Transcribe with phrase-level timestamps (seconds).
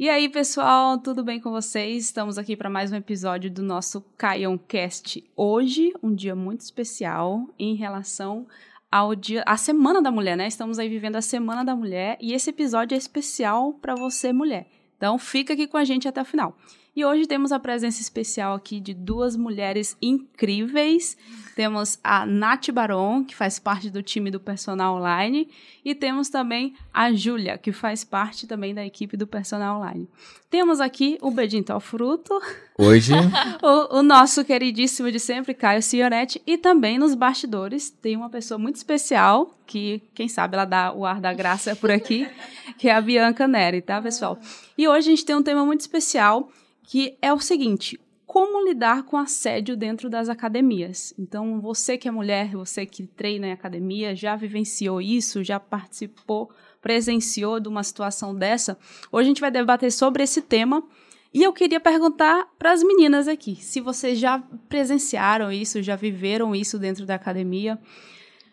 [0.00, 2.06] E aí, pessoal, tudo bem com vocês?
[2.06, 5.22] Estamos aqui para mais um episódio do nosso Caion Cast.
[5.36, 8.46] Hoje, um dia muito especial em relação
[8.90, 10.46] ao dia, à Semana da Mulher, né?
[10.46, 14.70] Estamos aí vivendo a Semana da Mulher e esse episódio é especial para você, mulher.
[14.96, 16.56] Então, fica aqui com a gente até o final.
[17.00, 21.16] E hoje temos a presença especial aqui de duas mulheres incríveis.
[21.56, 25.48] Temos a Nath Baron, que faz parte do time do Personal Online,
[25.82, 30.10] e temos também a Júlia, que faz parte também da equipe do Personal Online.
[30.50, 32.38] Temos aqui o Bedinto ao Fruto.
[32.76, 33.14] Hoje.
[33.62, 36.42] o, o, nosso queridíssimo de sempre, Caio Cionetti.
[36.46, 41.06] E também nos bastidores tem uma pessoa muito especial, que quem sabe ela dá o
[41.06, 42.28] ar da graça por aqui,
[42.76, 44.38] que é a Bianca Neri, tá, pessoal?
[44.76, 46.50] E hoje a gente tem um tema muito especial
[46.82, 47.98] que é o seguinte:
[48.30, 51.12] como lidar com assédio dentro das academias.
[51.18, 56.48] Então, você que é mulher, você que treina em academia, já vivenciou isso, já participou,
[56.80, 58.78] presenciou de uma situação dessa?
[59.10, 60.80] Hoje a gente vai debater sobre esse tema.
[61.34, 66.54] E eu queria perguntar para as meninas aqui, se vocês já presenciaram isso, já viveram
[66.54, 67.80] isso dentro da academia.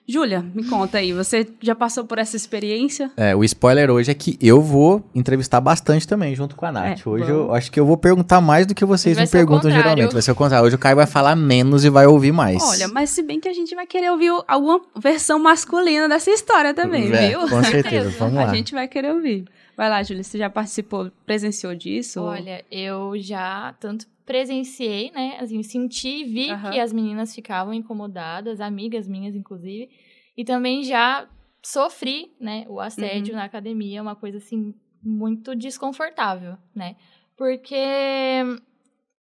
[0.10, 3.12] Júlia, me conta aí, você já passou por essa experiência?
[3.18, 7.06] É, o spoiler hoje é que eu vou entrevistar bastante também, junto com a Nath.
[7.06, 7.30] É, hoje vamos.
[7.30, 10.14] eu acho que eu vou perguntar mais do que vocês me perguntam geralmente.
[10.14, 10.66] Vai ser o contrário.
[10.66, 12.64] Hoje o Caio vai falar menos e vai ouvir mais.
[12.64, 16.74] Olha, mas se bem que a gente vai querer ouvir alguma versão masculina dessa história
[16.74, 17.42] também, é, viu?
[17.50, 18.50] Com certeza, vamos lá.
[18.50, 19.44] A gente vai querer ouvir.
[19.76, 22.22] Vai lá, Júlia, você já participou, presenciou disso?
[22.22, 25.38] Olha, eu já tanto presenciei, né?
[25.40, 26.72] Assim, senti e vi uhum.
[26.72, 29.90] que as meninas ficavam incomodadas, amigas minhas, inclusive.
[30.36, 31.28] E também já
[31.64, 32.66] sofri, né?
[32.68, 33.40] O assédio uhum.
[33.40, 36.98] na academia, uma coisa, assim, muito desconfortável, né?
[37.38, 38.44] Porque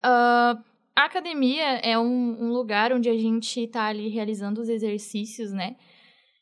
[0.05, 0.59] uh,
[0.97, 5.77] a academia é um, um, lugar onde a gente tá ali realizando os exercícios, né?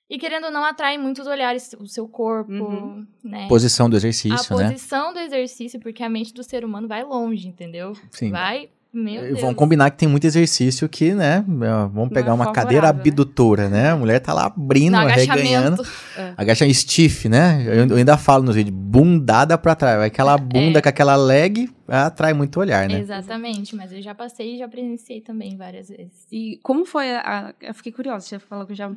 [0.08, 3.06] E querendo ou não, atrai muitos olhares, o seu corpo, uhum.
[3.22, 3.48] né?
[3.48, 4.66] Posição do exercício, a né?
[4.66, 7.94] A posição do exercício, porque a mente do ser humano vai longe, entendeu?
[8.10, 8.30] Sim.
[8.30, 9.40] Vai meu Deus.
[9.40, 11.44] Vamos combinar que tem muito exercício que, né?
[11.92, 12.90] Vamos pegar é uma cadeira né?
[12.90, 13.90] abdutora, né?
[13.90, 15.84] A mulher tá lá abrindo, reganhando.
[16.16, 16.32] É.
[16.36, 17.64] Agacha stiff, né?
[17.66, 20.00] Eu, ainda falo nos vídeos, bundada pra trás.
[20.00, 20.82] Aquela bunda é.
[20.82, 23.00] com aquela leg atrai muito olhar, né?
[23.00, 26.24] Exatamente, mas eu já passei e já presenciei também várias vezes.
[26.30, 28.92] E como foi a, a eu fiquei curiosa, você falou que já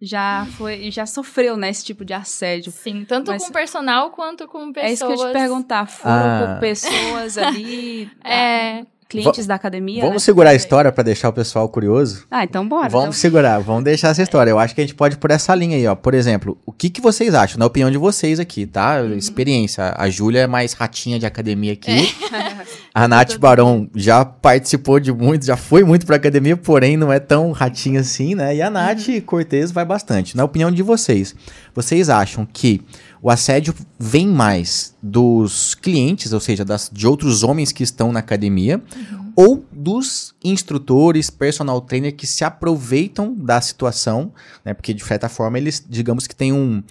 [0.00, 2.70] já foi, já sofreu, né, esse tipo de assédio.
[2.70, 4.90] Sim, tanto Mas, com personal quanto com pessoas.
[4.90, 6.58] É isso que eu ia te perguntar, foram ah.
[6.60, 8.10] pessoas ali.
[8.24, 10.02] é clientes da academia.
[10.02, 10.26] Vamos né?
[10.26, 12.26] segurar a história para deixar o pessoal curioso?
[12.30, 12.88] Ah, então bora.
[12.90, 13.12] Vamos então.
[13.14, 14.50] segurar, vamos deixar essa história.
[14.50, 15.94] Eu acho que a gente pode por essa linha aí, ó.
[15.94, 19.00] Por exemplo, o que, que vocês acham, na opinião de vocês aqui, tá?
[19.00, 19.14] Uhum.
[19.14, 19.94] Experiência.
[19.96, 21.90] A Júlia é mais ratinha de academia aqui.
[21.90, 22.66] É.
[22.94, 27.18] a Nath Barão já participou de muito, já foi muito pra academia, porém não é
[27.18, 28.56] tão ratinha assim, né?
[28.56, 29.20] E a Nath uhum.
[29.22, 30.36] Cortez vai bastante.
[30.36, 31.34] Na opinião de vocês,
[31.74, 32.82] vocês acham que
[33.20, 38.20] o assédio vem mais dos clientes, ou seja, das, de outros homens que estão na
[38.20, 39.32] academia, uhum.
[39.34, 44.32] ou dos instrutores, personal trainer que se aproveitam da situação,
[44.64, 44.72] né?
[44.72, 46.82] Porque de certa forma eles, digamos que têm um,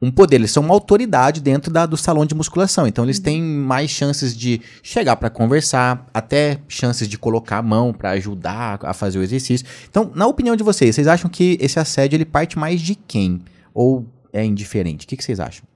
[0.00, 2.86] um poder, eles são uma autoridade dentro da, do salão de musculação.
[2.86, 3.24] Então eles uhum.
[3.24, 8.78] têm mais chances de chegar para conversar, até chances de colocar a mão para ajudar
[8.82, 9.66] a fazer o exercício.
[9.90, 13.42] Então, na opinião de vocês, vocês acham que esse assédio ele parte mais de quem?
[13.74, 15.06] Ou é indiferente?
[15.06, 15.66] O que, que vocês acham?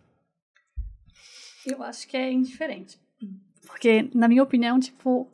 [1.66, 2.98] Eu acho que é indiferente.
[3.66, 5.28] Porque, na minha opinião, tipo,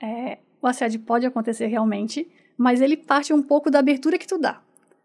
[0.00, 4.38] é, o assédio pode acontecer realmente, mas ele parte um pouco da abertura que tu
[4.38, 4.60] dá.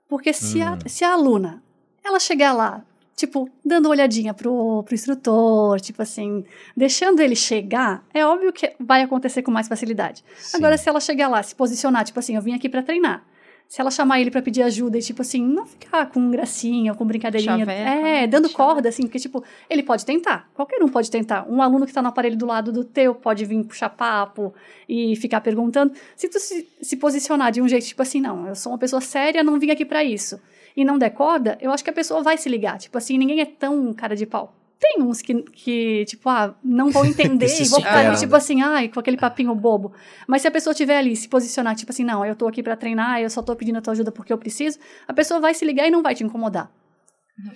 [0.08, 0.78] Porque se, hum.
[0.86, 1.64] a, se a aluna,
[2.04, 2.84] ela chegar lá,
[3.16, 6.44] tipo, dando uma olhadinha pro, pro instrutor, tipo assim,
[6.76, 10.24] deixando ele chegar, é óbvio que vai acontecer com mais facilidade.
[10.38, 10.58] Sim.
[10.58, 13.26] Agora, se ela chegar lá, se posicionar, tipo assim, eu vim aqui para treinar
[13.72, 17.06] se ela chamar ele para pedir ajuda e, tipo assim, não ficar com gracinha com
[17.06, 17.60] brincadeirinha.
[17.60, 18.64] Chaveca, é, dando chaveca.
[18.66, 20.50] corda, assim, porque, tipo, ele pode tentar.
[20.54, 21.50] Qualquer um pode tentar.
[21.50, 24.54] Um aluno que tá no aparelho do lado do teu pode vir puxar papo
[24.90, 25.94] e ficar perguntando.
[26.18, 29.00] Se tu se, se posicionar de um jeito, tipo assim, não, eu sou uma pessoa
[29.00, 30.38] séria, não vim aqui para isso.
[30.76, 32.78] E não der corda, eu acho que a pessoa vai se ligar.
[32.78, 34.54] Tipo assim, ninguém é tão cara de pau.
[34.82, 38.64] Tem uns que, que tipo, ah, não vão entender e vão ficar ali, tipo assim,
[38.64, 39.94] ai, com aquele papinho bobo.
[40.28, 42.76] Mas se a pessoa estiver ali, se posicionar, tipo assim, não, eu tô aqui para
[42.76, 45.64] treinar, eu só tô pedindo a tua ajuda porque eu preciso, a pessoa vai se
[45.64, 46.72] ligar e não vai te incomodar.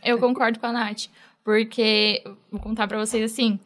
[0.04, 1.08] Eu concordo com a Nath,
[1.44, 3.60] porque, vou contar pra vocês assim,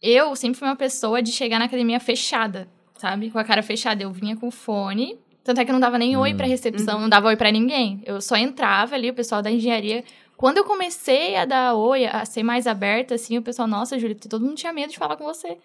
[0.00, 3.30] eu sempre fui uma pessoa de chegar na academia fechada, sabe?
[3.30, 4.02] Com a cara fechada.
[4.02, 6.20] Eu vinha com fone, tanto é que eu não dava nem hum.
[6.20, 7.02] oi pra recepção, uhum.
[7.02, 8.02] não dava oi pra ninguém.
[8.06, 10.04] Eu só entrava ali, o pessoal da engenharia
[10.44, 14.14] quando eu comecei a dar oi, a ser mais aberta, assim, o pessoal, nossa, Júlia,
[14.14, 15.56] todo mundo tinha medo de falar com você.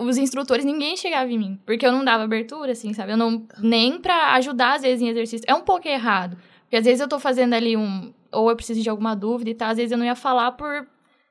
[0.00, 3.12] Os instrutores, ninguém chegava em mim, porque eu não dava abertura, assim, sabe?
[3.12, 5.44] Eu não, nem pra ajudar, às vezes, em exercício.
[5.46, 8.82] É um pouco errado, porque às vezes eu tô fazendo ali um, ou eu preciso
[8.82, 10.88] de alguma dúvida e tal, às vezes eu não ia falar por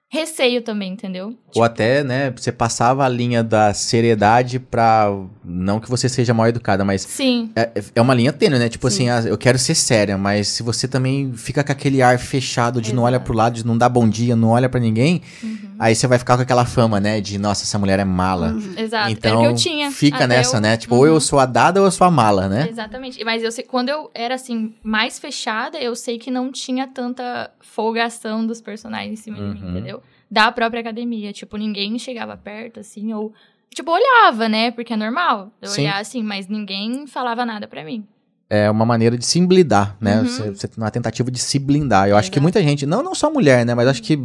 [0.09, 1.35] receio também, entendeu?
[1.56, 5.07] Ou até, né, você passava a linha da seriedade pra.
[5.44, 7.51] Não que você seja mal educada, mas Sim.
[7.56, 8.67] é, é uma linha tênue, né?
[8.69, 9.09] Tipo Sim.
[9.09, 12.81] assim, ah, eu quero ser séria, mas se você também fica com aquele ar fechado
[12.81, 13.25] de não olha Exato.
[13.25, 15.69] pro lado, de não dar bom dia, não olha pra ninguém, Uhum.
[15.79, 17.19] Aí você vai ficar com aquela fama, né?
[17.21, 18.53] De, nossa, essa mulher é mala.
[18.77, 19.09] Exato.
[19.11, 19.89] Então, Era o que eu tinha.
[19.91, 20.75] fica até nessa, eu- né?
[20.77, 21.19] Tipo, ou eu Uhum.
[21.19, 22.67] sou a dada ou eu sou a mala, né?
[22.69, 23.23] Exatamente.
[23.23, 27.49] Mas eu sei, quando eu era assim, mais fechada, eu sei que não tinha tanta
[27.61, 29.69] folgação dos personagens em cima de mim, Uhum.
[29.71, 30.03] entendeu?
[30.29, 31.31] Da própria academia.
[31.33, 33.33] Tipo, ninguém chegava perto, assim, ou.
[33.73, 34.71] Tipo, olhava, né?
[34.71, 35.81] Porque é normal eu Sim.
[35.81, 38.03] olhar assim, mas ninguém falava nada pra mim.
[38.49, 40.21] É uma maneira de se blindar, né?
[40.21, 40.25] Uhum.
[40.25, 42.09] Você, você tem uma tentativa de se blindar.
[42.09, 43.75] Eu acho que muita gente, não, não só mulher, né?
[43.75, 44.19] Mas acho que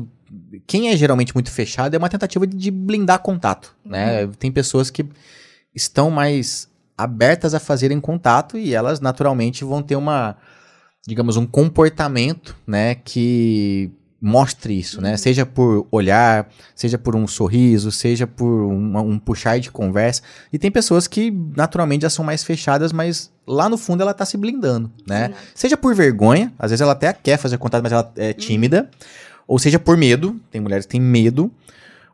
[0.66, 4.26] quem é geralmente muito fechado é uma tentativa de, de blindar contato, né?
[4.38, 5.04] Tem pessoas que
[5.74, 10.36] estão mais abertas a fazerem contato e elas naturalmente vão ter uma,
[11.06, 12.94] digamos, um comportamento, né?
[12.94, 13.92] Que
[14.26, 15.16] mostre isso, né?
[15.18, 20.22] Seja por olhar, seja por um sorriso, seja por uma- um puxar de conversa.
[20.50, 24.24] E tem pessoas que naturalmente já são mais fechadas, mas lá no fundo ela tá
[24.24, 25.34] se blindando, né?
[25.54, 28.88] Seja por vergonha, às vezes ela até quer fazer contato, mas ela é tímida.
[29.46, 31.50] Ou seja por medo, tem mulheres que têm medo.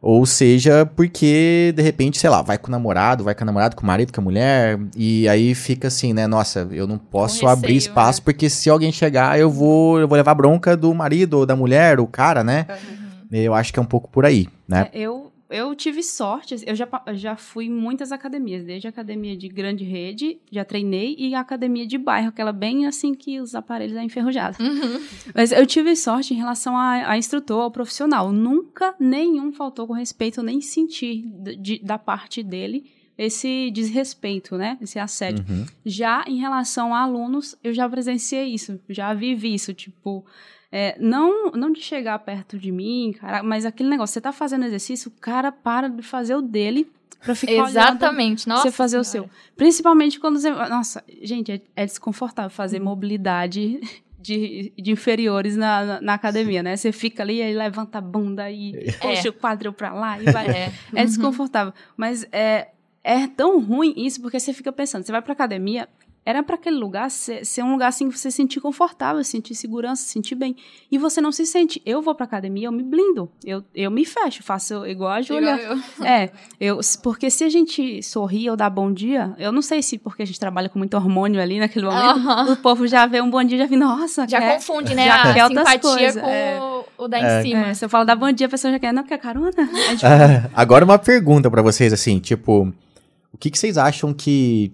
[0.03, 3.77] Ou seja porque, de repente, sei lá, vai com o namorado, vai com o namorado,
[3.77, 4.79] com o marido, com a mulher.
[4.97, 6.27] E aí fica assim, né?
[6.27, 10.09] Nossa, eu não posso Com abrir receio, espaço, porque se alguém chegar, eu vou, eu
[10.09, 12.67] vou levar bronca do marido ou da mulher, o cara, né?
[13.31, 14.89] Eu acho que é um pouco por aí, né?
[14.93, 19.37] É, eu, eu tive sorte, eu já, já fui em muitas academias, desde a academia
[19.37, 23.55] de grande rede, já treinei, e a academia de bairro, aquela bem assim que os
[23.55, 24.57] aparelhos é enferrujado.
[24.63, 25.01] Uhum.
[25.35, 28.33] Mas eu tive sorte em relação a, a instrutor, ao profissional.
[28.33, 32.85] Nunca nenhum faltou com respeito, nem senti d- de- da parte dele
[33.19, 34.79] esse desrespeito, né?
[34.81, 35.45] Esse assédio.
[35.47, 35.67] Uhum.
[35.85, 40.25] Já em relação a alunos, eu já presenciei isso, já vivi isso, tipo,
[40.73, 44.65] é, não, não de chegar perto de mim, cara, mas aquele negócio, você tá fazendo
[44.65, 46.91] exercício, o cara para de fazer o dele
[47.23, 48.49] pra ficar olhando Exatamente.
[48.49, 48.63] Nossa.
[48.63, 49.29] você fazer o Senhora.
[49.29, 49.55] seu.
[49.57, 50.51] Principalmente quando você.
[50.51, 52.85] Nossa, gente, é, é desconfortável fazer Uhum.
[52.85, 53.81] mobilidade
[54.19, 56.77] de, de inferiores na, na, na academia, né?
[56.77, 60.47] Você fica ali, aí levanta a bunda e puxa o quadril pra lá e vai.
[60.49, 60.73] É.
[60.95, 61.73] É desconfortável.
[61.97, 62.69] Mas é,
[63.03, 65.89] é tão ruim isso, porque você fica pensando, você vai pra academia,
[66.25, 69.55] era pra aquele lugar ser, ser um lugar assim que você se sentir confortável, sentir
[69.55, 70.55] segurança, se sentir bem.
[70.93, 71.81] E você não se sente.
[71.85, 73.31] Eu vou pra academia, eu me blindo.
[73.45, 75.59] Eu, eu me fecho, faço igual a Júlia.
[76.05, 76.31] É,
[76.61, 80.23] eu, porque se a gente sorri ou dá bom dia, eu não sei se porque
[80.23, 82.53] a gente trabalha com muito hormônio ali naquele momento, Aham.
[82.53, 85.07] o povo já vê um bom dia e já vê, nossa, Já quer, confunde, né?
[85.07, 86.61] já a quer outras simpatia coisas, com é.
[86.61, 87.41] o- o da É.
[87.41, 87.67] em cima.
[87.69, 89.51] É, se eu falo dá bom dia, a pessoa já quer, não quer carona?
[89.57, 89.57] É
[89.97, 92.73] tipo, agora uma pergunta pra vocês, assim, tipo,
[93.33, 94.71] o que, que vocês acham que.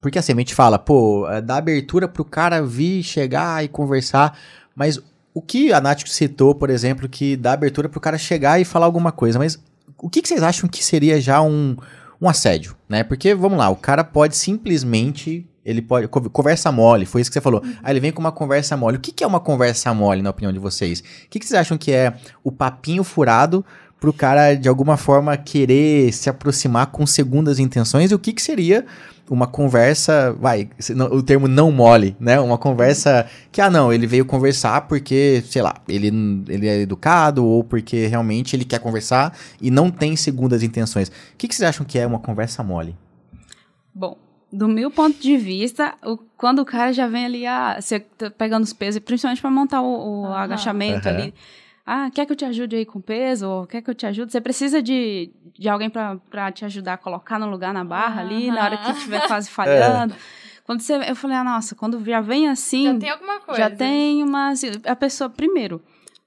[0.00, 4.38] Porque assim, a gente fala, pô, é, dá abertura pro cara vir, chegar e conversar,
[4.74, 4.98] mas
[5.34, 8.86] o que a Nath citou, por exemplo, que dá abertura pro cara chegar e falar
[8.86, 9.58] alguma coisa, mas
[9.98, 11.76] o que, que vocês acham que seria já um,
[12.20, 13.04] um assédio, né?
[13.04, 15.46] Porque, vamos lá, o cara pode simplesmente.
[15.62, 16.08] Ele pode.
[16.08, 17.62] co- Conversa mole, foi isso que você falou.
[17.82, 18.96] Aí ele vem com uma conversa mole.
[18.96, 21.00] O que, que é uma conversa mole, na opinião de vocês?
[21.00, 23.62] O que, que vocês acham que é o papinho furado
[24.00, 28.10] pro cara, de alguma forma, querer se aproximar com segundas intenções?
[28.10, 28.86] E o que, que seria
[29.28, 30.32] uma conversa.
[30.40, 30.68] Vai,
[31.12, 32.40] o termo não mole, né?
[32.40, 36.08] Uma conversa que, ah, não, ele veio conversar porque, sei lá, ele,
[36.48, 41.08] ele é educado ou porque realmente ele quer conversar e não tem segundas intenções.
[41.08, 42.96] O que, que vocês acham que é uma conversa mole?
[43.94, 44.16] Bom,
[44.52, 48.30] do meu ponto de vista, o- quando o cara já vem ali, ah, você tá
[48.30, 51.18] pegando os pesos, principalmente para montar o, o agachamento Aham.
[51.18, 51.34] ali.
[51.84, 53.48] Ah, quer que eu te ajude aí com peso?
[53.48, 54.30] Ou quer que eu te ajude?
[54.32, 58.50] Você precisa de, de alguém para te ajudar a colocar no lugar na barra ali,
[58.50, 60.14] na hora que estiver quase falhando.
[60.64, 63.60] Quando você, eu falei, ah, nossa, quando já vem assim, Já tem alguma coisa.
[63.60, 64.50] já tem uma.
[64.50, 65.82] assim, A pessoa, primeiro,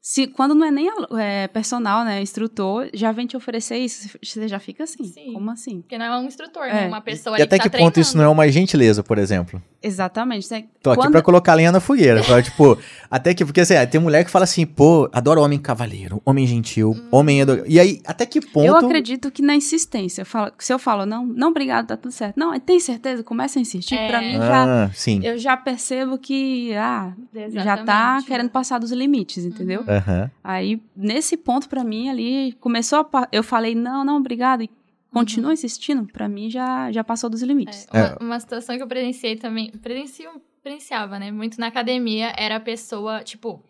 [0.05, 2.21] se, quando não é nem é, personal, né?
[2.21, 5.05] Instrutor, já vem te oferecer isso, você já fica assim.
[5.05, 5.31] Sim.
[5.31, 5.79] Como assim?
[5.79, 6.73] Porque não é um instrutor, É.
[6.73, 6.87] né?
[6.89, 8.41] Uma pessoa e ali até que que tá ponto isso não treinando.
[8.41, 9.63] é uma gentileza, por exemplo?
[9.81, 10.45] Exatamente.
[10.45, 12.21] Você- Tô aqui quando- pra colocar lenha na fogueira.
[12.21, 12.77] pra, tipo,
[13.09, 16.93] até que, porque assim, tem mulher que fala assim, pô, adoro homem cavaleiro, homem gentil,
[17.09, 17.39] homem.
[17.39, 18.65] edu- E aí, até que ponto.
[18.65, 20.23] Eu acredito que na insistência.
[20.23, 22.35] Eu falo, se eu falo, não, não, obrigado, tá tudo certo.
[22.37, 23.23] Não, tem certeza?
[23.23, 23.95] Começa a insistir.
[23.95, 24.07] É.
[24.09, 25.21] Pra mim, já, Ah, sim.
[25.23, 28.25] eu já percebo que ah, já tá Exatamente.
[28.27, 29.79] querendo passar dos limites, entendeu?
[29.87, 29.92] Uhum.
[29.97, 30.31] Aham.
[30.43, 33.27] Aí, nesse ponto, pra mim, ali, começou a.
[33.31, 34.63] Eu falei, não, não, obrigado.
[34.63, 34.69] E
[35.11, 37.87] continua insistindo, pra mim já, já passou dos limites.
[37.93, 40.29] É, uma, uma situação que eu presenciei também, presencio,
[40.63, 43.63] presenciava, né, muito na academia, era a pessoa, tipo,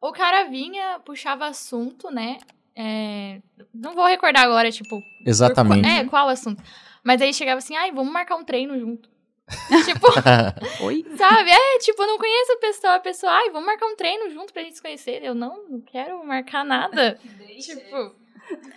[0.00, 2.36] o cara vinha, puxava assunto, né,
[2.76, 3.40] é,
[3.72, 5.00] não vou recordar agora, tipo...
[5.00, 5.82] por Exatamente.
[5.84, 6.62] qua- é, qual assunto?
[7.02, 9.08] Mas aí chegava assim, ai, vamos marcar um treino junto.
[9.84, 10.06] tipo,
[10.84, 11.04] Oi?
[11.16, 11.50] sabe?
[11.50, 12.94] É, tipo, eu não conheço a pessoa.
[12.94, 15.22] A pessoa, ai, vamos marcar um treino junto pra gente se conhecer.
[15.22, 17.18] Eu não, não quero marcar nada.
[17.60, 18.14] tipo,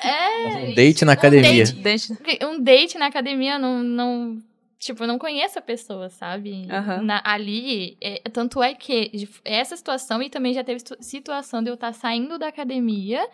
[0.04, 0.70] é.
[0.70, 1.64] Um date na academia.
[1.66, 1.74] date.
[1.76, 2.18] Deixa.
[2.44, 3.82] Um date na academia não.
[3.84, 4.42] não
[4.80, 6.68] Tipo, eu não conheço a pessoa, sabe?
[6.70, 7.02] Aham.
[7.02, 11.70] Na- ali, é, tanto é que essa situação, e também já teve situ- situação de
[11.72, 13.28] eu estar saindo da academia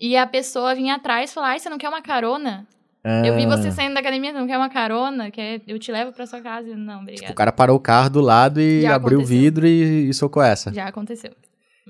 [0.00, 2.66] e a pessoa vinha atrás e falar, ai, você não quer uma carona?
[3.04, 5.30] Eu vi Ah, você saindo da academia, não quer uma carona?
[5.30, 6.68] Quer, eu te levo pra sua casa?
[6.76, 7.32] Não, Tipo, obrigada.
[7.32, 9.36] o cara parou o carro do lado e Já abriu aconteceu.
[9.38, 10.72] o vidro e, e socou essa.
[10.72, 11.30] Já aconteceu.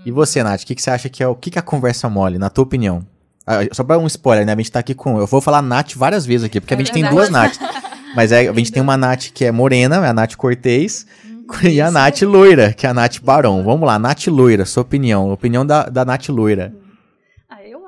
[0.06, 1.62] E você, Nath, o que, que você acha que é o que, que é a
[1.62, 3.04] conversa mole, na tua opinião?
[3.46, 4.52] Ah, só pra um spoiler, né?
[4.52, 5.18] A gente tá aqui com.
[5.18, 7.16] Eu vou falar Nath várias vezes aqui, porque a É gente tem verdade.
[7.28, 7.56] duas Nath.
[8.14, 11.68] Mas é, a gente tem uma Nath que é morena, é a Nath Cortez, Uhum.
[11.70, 13.64] e a Nath loira, que é a Nath Barão.
[13.64, 15.32] Vamos lá, Nath loira, sua opinião.
[15.32, 16.72] Opinião da, da Nath loira.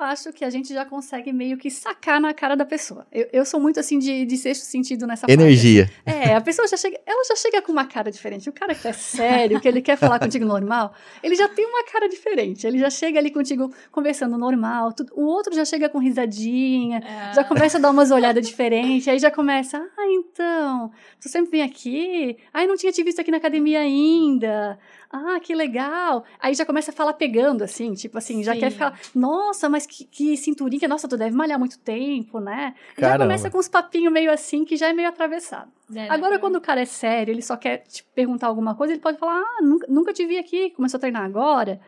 [0.01, 3.07] Eu acho que a gente já consegue meio que sacar na cara da pessoa.
[3.13, 5.39] Eu, eu sou muito assim de, de sexto sentido nessa parte.
[5.39, 5.91] Energia.
[6.07, 8.49] É, a pessoa já chega, ela já chega com uma cara diferente.
[8.49, 11.85] O cara que é sério, que ele quer falar contigo normal, ele já tem uma
[11.85, 12.67] cara diferente.
[12.67, 14.95] Ele já chega ali contigo conversando normal.
[14.95, 15.13] tudo.
[15.15, 17.35] O outro já chega com risadinha, É.
[17.35, 20.91] já começa a dar umas olhadas diferentes, aí já começa, ah, então,
[21.21, 22.39] tu sempre vem aqui?
[22.55, 24.79] Ai, não tinha te visto aqui na academia ainda.
[25.13, 26.25] Ah, que legal.
[26.39, 28.61] Aí já começa a falar pegando, assim, tipo assim, já Sim.
[28.61, 32.75] quer falar, nossa, mas que, que cinturinha, nossa, tu deve malhar muito tempo, né?
[32.97, 33.25] Já Caramba.
[33.25, 35.71] começa com uns papinhos meio assim, que já é meio atravessado.
[35.95, 36.39] É, Agora, né?
[36.39, 39.41] quando o cara é sério, ele só quer te perguntar alguma coisa, ele pode falar:
[39.41, 41.81] Ah, nunca, nunca te vi aqui, começou a treinar agora.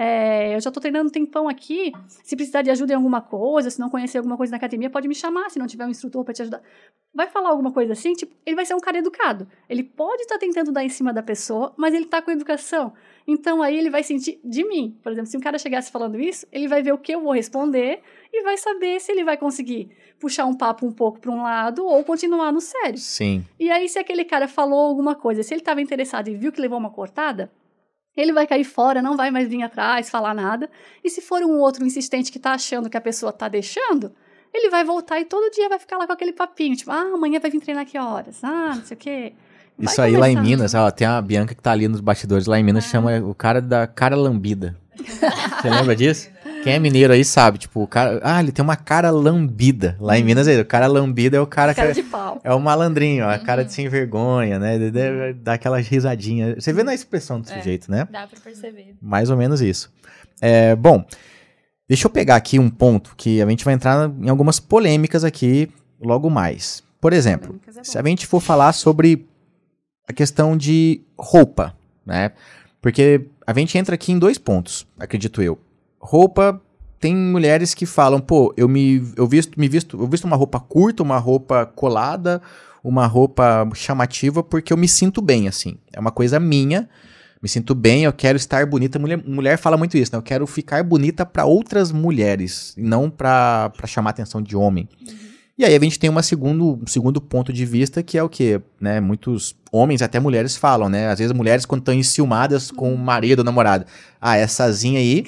[0.00, 1.92] É, eu já tô treinando um tempão aqui.
[2.06, 5.08] Se precisar de ajuda em alguma coisa, se não conhecer alguma coisa na academia, pode
[5.08, 6.62] me chamar, se não tiver um instrutor para te ajudar.
[7.12, 9.48] Vai falar alguma coisa assim, tipo, ele vai ser um cara educado.
[9.68, 12.92] Ele pode estar tentando dar em cima da pessoa, mas ele tá com educação.
[13.26, 14.96] Então aí ele vai sentir de mim.
[15.02, 17.32] Por exemplo, se um cara chegasse falando isso, ele vai ver o que eu vou
[17.32, 18.00] responder
[18.32, 19.90] e vai saber se ele vai conseguir
[20.20, 22.98] puxar um papo um pouco para um lado ou continuar no sério.
[22.98, 23.44] Sim.
[23.58, 26.60] E aí, se aquele cara falou alguma coisa, se ele estava interessado e viu que
[26.60, 27.50] levou uma cortada,
[28.20, 30.70] ele vai cair fora, não vai mais vir atrás, falar nada.
[31.02, 34.12] E se for um outro insistente que tá achando que a pessoa tá deixando,
[34.52, 37.38] ele vai voltar e todo dia vai ficar lá com aquele papinho, tipo, ah, amanhã
[37.40, 38.42] vai vir treinar que horas?
[38.42, 39.32] Ah, não sei o quê.
[39.78, 40.40] Vai Isso aí lá em.
[40.40, 43.34] Minas, ó, tem a Bianca que tá ali nos bastidores lá em Minas, chama o
[43.34, 44.76] cara da cara lambida.
[44.98, 46.28] Você lembra disso?
[46.68, 48.20] Quem é mineiro aí sabe, tipo, o cara.
[48.22, 49.96] Ah, ele tem uma cara lambida.
[50.00, 51.80] Lá em Minas, aí, o cara lambida é o cara que.
[51.80, 52.40] Cara de pau.
[52.44, 54.78] É o malandrinho, ó, a cara de sem vergonha, né?
[55.42, 56.62] Dá aquelas risadinhas.
[56.62, 57.54] Você vê na expressão do É.
[57.56, 58.06] sujeito, né?
[58.10, 58.94] Dá pra perceber.
[59.00, 59.90] Mais ou menos isso.
[60.40, 61.04] É, bom,
[61.88, 65.68] deixa eu pegar aqui um ponto que a gente vai entrar em algumas polêmicas aqui
[66.00, 66.82] logo mais.
[67.00, 69.26] Por exemplo, é se a gente for falar sobre
[70.08, 72.32] a questão de roupa, né?
[72.80, 75.58] Porque a gente entra aqui em dois pontos, acredito eu.
[76.00, 76.60] Roupa
[77.00, 80.58] tem mulheres que falam, pô, eu me eu visto, me visto, eu visto uma roupa
[80.58, 82.42] curta, uma roupa colada,
[82.82, 85.76] uma roupa chamativa porque eu me sinto bem assim.
[85.92, 86.88] É uma coisa minha.
[87.40, 88.98] Me sinto bem, eu quero estar bonita.
[88.98, 90.18] Mulher, mulher fala muito isso, né?
[90.18, 94.88] Eu quero ficar bonita para outras mulheres, e não para chamar atenção de homem.
[95.56, 98.28] E aí a gente tem uma segundo, um segundo ponto de vista que é o
[98.28, 99.00] que, né?
[99.00, 101.08] Muitos homens, até mulheres falam, né?
[101.08, 103.84] Às vezes mulheres quando estão enciumadas com o marido ou namorado.
[104.20, 105.24] Ah, essazinha aí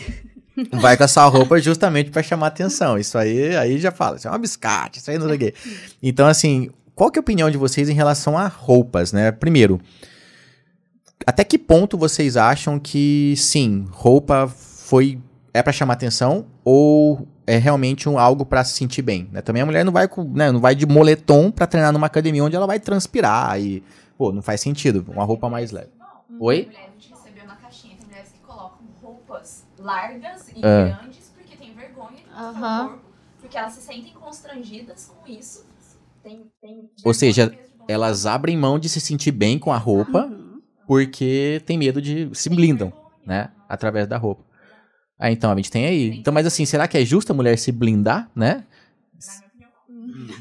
[0.72, 2.98] vai com essa roupa justamente para chamar atenção.
[2.98, 5.54] Isso aí, aí já fala, isso é uma biscate, isso aí não sei o quê.
[6.02, 9.32] Então, assim, qual que é a opinião de vocês em relação a roupas, né?
[9.32, 9.80] Primeiro,
[11.26, 15.18] até que ponto vocês acham que, sim, roupa foi
[15.52, 19.28] é para chamar atenção ou é realmente um, algo para se sentir bem?
[19.32, 19.42] Né?
[19.42, 22.44] Também a mulher não vai, com, né, não vai de moletom para treinar numa academia
[22.44, 23.82] onde ela vai transpirar e,
[24.16, 25.04] pô, não faz sentido.
[25.08, 25.90] Uma roupa mais leve.
[26.38, 26.66] Oi?
[26.66, 30.98] Mulher, a gente recebeu uma caixinha, tem mulheres que colocam roupas largas e Ah.
[31.00, 33.04] grandes porque tem vergonha de mostrar o corpo,
[33.40, 35.66] porque elas se sentem constrangidas com isso.
[36.22, 37.52] Tem, tem Ou seja,
[37.88, 40.60] Elas abrem mão de se sentir bem com a roupa Uhum.
[40.86, 42.92] porque tem medo de se blindam,
[43.26, 43.50] né?
[43.68, 44.44] Através da roupa.
[45.18, 46.10] Ah, então a gente tem aí.
[46.18, 48.64] Então, mas assim, será que é justo a mulher se blindar, né?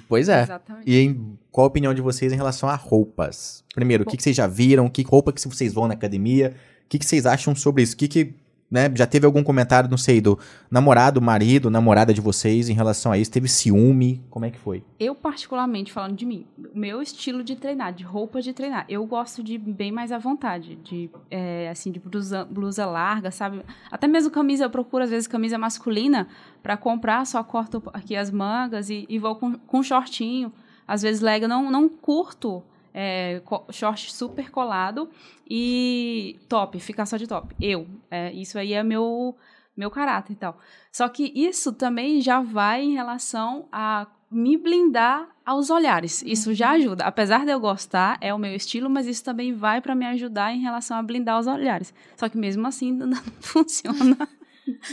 [0.07, 0.43] Pois é.
[0.43, 0.89] Exatamente.
[0.89, 3.63] E em- qual a opinião de vocês em relação a roupas?
[3.73, 4.89] Primeiro, o que, que vocês já viram?
[4.89, 6.55] Que roupa que vocês vão na academia?
[6.85, 7.93] O que, que vocês acham sobre isso?
[7.95, 8.35] O que, que
[8.69, 10.37] né, já teve algum comentário, não sei, do
[10.69, 13.31] namorado, marido, namorada de vocês em relação a isso?
[13.31, 14.23] Teve ciúme?
[14.29, 14.83] Como é que foi?
[14.99, 19.43] Eu, particularmente, falando de mim, meu estilo de treinar, de roupa de treinar, eu gosto
[19.43, 23.61] de bem mais à vontade, de, é, assim, de blusa, blusa larga, sabe?
[23.91, 26.27] Até mesmo camisa, eu procuro, às vezes, camisa masculina
[26.61, 30.53] para comprar, só corto aqui as mangas e, e vou com, com shortinho.
[30.87, 33.41] Às vezes, lega, não, não curto é,
[33.71, 35.09] short super colado
[35.49, 37.55] e top, ficar só de top.
[37.61, 39.35] Eu, é, isso aí é meu,
[39.75, 40.57] meu caráter e tal.
[40.91, 46.21] Só que isso também já vai em relação a me blindar aos olhares.
[46.23, 47.03] Isso já ajuda.
[47.03, 50.53] Apesar de eu gostar, é o meu estilo, mas isso também vai para me ajudar
[50.53, 51.93] em relação a blindar os olhares.
[52.15, 54.17] Só que mesmo assim não funciona.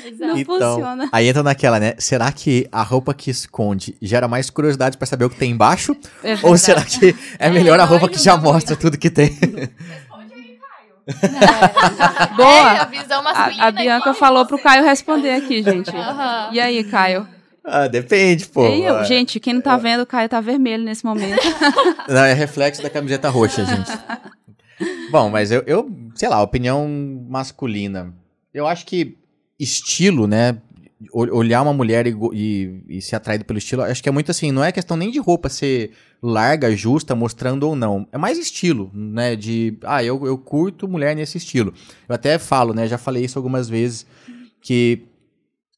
[0.04, 0.26] Exato.
[0.32, 1.08] Não então, funciona.
[1.12, 1.94] aí entra naquela, né?
[1.98, 5.96] Será que a roupa que esconde gera mais curiosidade pra saber o que tem embaixo?
[6.22, 9.10] É Ou será que é É, melhor a não roupa que já mostra tudo que
[9.10, 9.28] tem?
[9.28, 11.06] Responde aí, Caio.
[12.36, 12.72] Boa!
[12.74, 13.62] É, a visão masculina.
[13.62, 15.90] A, a Bianca falou pro Caio responder aqui, gente.
[15.94, 16.50] Aham.
[16.52, 17.26] E aí, Caio?
[17.64, 18.66] ah, depende, pô.
[18.68, 21.42] E eu, Ah, gente, quem não tá vendo, o Caio tá vermelho nesse momento.
[22.08, 23.90] Não, é reflexo da camiseta roxa, gente.
[25.10, 26.86] Bom, mas eu, eu, sei lá, opinião
[27.28, 28.14] masculina.
[28.54, 29.16] Eu acho que
[29.58, 30.58] estilo, né?
[31.12, 34.50] Olhar uma mulher e, e, e ser atraído pelo estilo, acho que é muito assim,
[34.50, 35.90] não é questão nem de roupa ser
[36.22, 38.08] larga, justa, mostrando ou não.
[38.10, 39.36] É mais estilo, né?
[39.36, 41.74] De, ah, eu, eu curto mulher nesse estilo.
[42.08, 42.86] Eu até falo, né?
[42.88, 44.06] Já falei isso algumas vezes,
[44.60, 45.02] que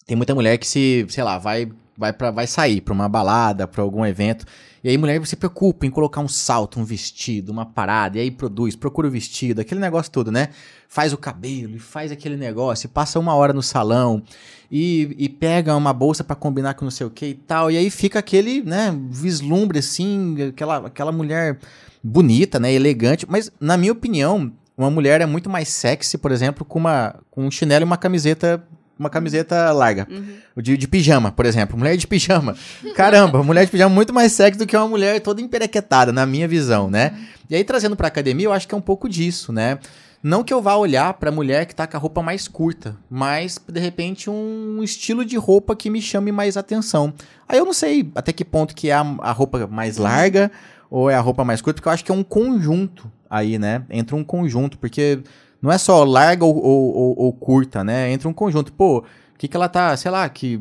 [0.06, 1.68] tem muita mulher que se, sei lá, vai
[1.98, 4.46] vai para vai sair pra uma balada, pra algum evento,
[4.84, 8.30] e aí mulher se preocupa em colocar um salto, um vestido, uma parada, e aí
[8.30, 10.50] produz, procura o vestido, aquele negócio todo, né?
[10.88, 14.22] Faz o cabelo e faz aquele negócio, e passa uma hora no salão
[14.70, 17.76] e, e pega uma bolsa pra combinar com não sei o que e tal, e
[17.76, 21.58] aí fica aquele, né, vislumbre assim, aquela aquela mulher
[22.02, 26.64] bonita, né, elegante, mas na minha opinião, uma mulher é muito mais sexy, por exemplo,
[26.64, 28.64] com uma com um chinelo e uma camiseta
[28.98, 30.06] uma camiseta larga.
[30.10, 30.36] Uhum.
[30.56, 31.78] De, de pijama, por exemplo.
[31.78, 32.56] Mulher de pijama.
[32.96, 36.26] Caramba, mulher de pijama é muito mais sexy do que uma mulher toda emperequetada, na
[36.26, 37.16] minha visão, né?
[37.48, 39.78] E aí, trazendo pra academia, eu acho que é um pouco disso, né?
[40.22, 43.58] Não que eu vá olhar pra mulher que tá com a roupa mais curta, mas,
[43.68, 47.14] de repente, um estilo de roupa que me chame mais atenção.
[47.48, 50.50] Aí eu não sei até que ponto que é a, a roupa mais larga
[50.90, 53.84] ou é a roupa mais curta, porque eu acho que é um conjunto aí, né?
[53.88, 55.20] Entra um conjunto, porque
[55.60, 58.10] não é só larga ou, ou, ou- ou curta, né?
[58.12, 58.72] Entra um conjunto.
[58.72, 59.04] Pô, o
[59.38, 60.60] que, que ela tá, sei lá, que.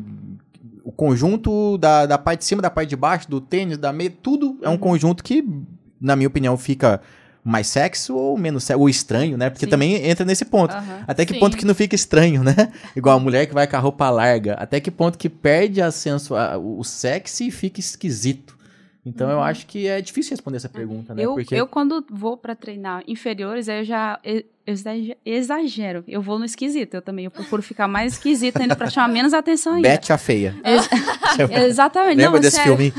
[0.84, 4.10] O conjunto da, da parte de cima, da parte de baixo, do tênis, da meia,
[4.22, 5.44] tudo é um conjunto que,
[6.00, 7.00] na minha opinião, fica
[7.44, 9.50] mais sexy ou menos sexy, ou estranho, né?
[9.50, 9.70] Porque Sim.
[9.70, 10.74] também entra nesse ponto.
[10.74, 11.04] Aham.
[11.06, 11.40] Até que Sim.
[11.40, 12.54] ponto que não fica estranho, né?
[12.96, 14.54] Igual a mulher que vai com a roupa larga.
[14.54, 18.56] Até que ponto que perde a senso, a- o sexy e fica esquisito.
[19.08, 21.24] Então eu acho que é difícil responder essa pergunta, né?
[21.24, 24.90] Eu, Porque eu, quando vou pra treinar inferiores, aí eu já e- exa-
[25.24, 26.04] exagero.
[26.06, 26.94] Eu vou no esquisito.
[26.94, 29.88] Eu também eu procuro ficar mais esquisita ainda pra chamar menos atenção ainda.
[29.88, 30.54] Bete a feia.
[31.66, 32.16] Exatamente.
[32.18, 32.76] Lembra não, é desse sério.
[32.76, 32.92] filme?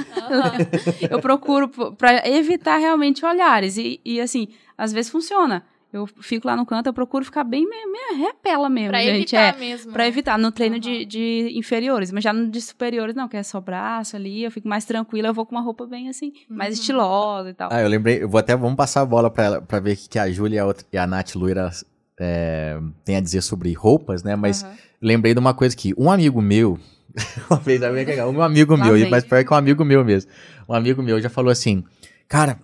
[1.10, 3.78] eu procuro p- pra evitar realmente olhares.
[3.78, 5.64] E, e, assim, às vezes funciona.
[5.92, 9.36] Eu fico lá no canto, eu procuro ficar bem meio repela mesmo, Pra gente.
[9.36, 9.92] evitar é, mesmo.
[9.92, 10.38] pra evitar.
[10.38, 10.82] No treino Aham.
[10.82, 12.12] de, de inferiores.
[12.12, 15.30] Mas já no de superiores, não, que é só braço ali, eu fico mais tranquila,
[15.30, 16.82] eu vou com uma roupa bem assim, mais Uhum.
[16.82, 17.70] estilosa e tal.
[17.72, 19.98] Ah, eu lembrei, eu vou até, vamos passar a bola pra, ela, pra ver o
[20.10, 21.72] que a Júlia e a, Nath Luira
[22.20, 24.36] é, têm a dizer sobre roupas, né?
[24.36, 24.76] Mas Aham.
[25.02, 26.80] lembrei de uma coisa que um amigo meu,
[27.50, 30.30] uma vez, minha legal, um amigo meu, mas pior que um amigo meu mesmo,
[30.68, 31.84] um amigo meu já falou assim,
[32.28, 32.60] cara,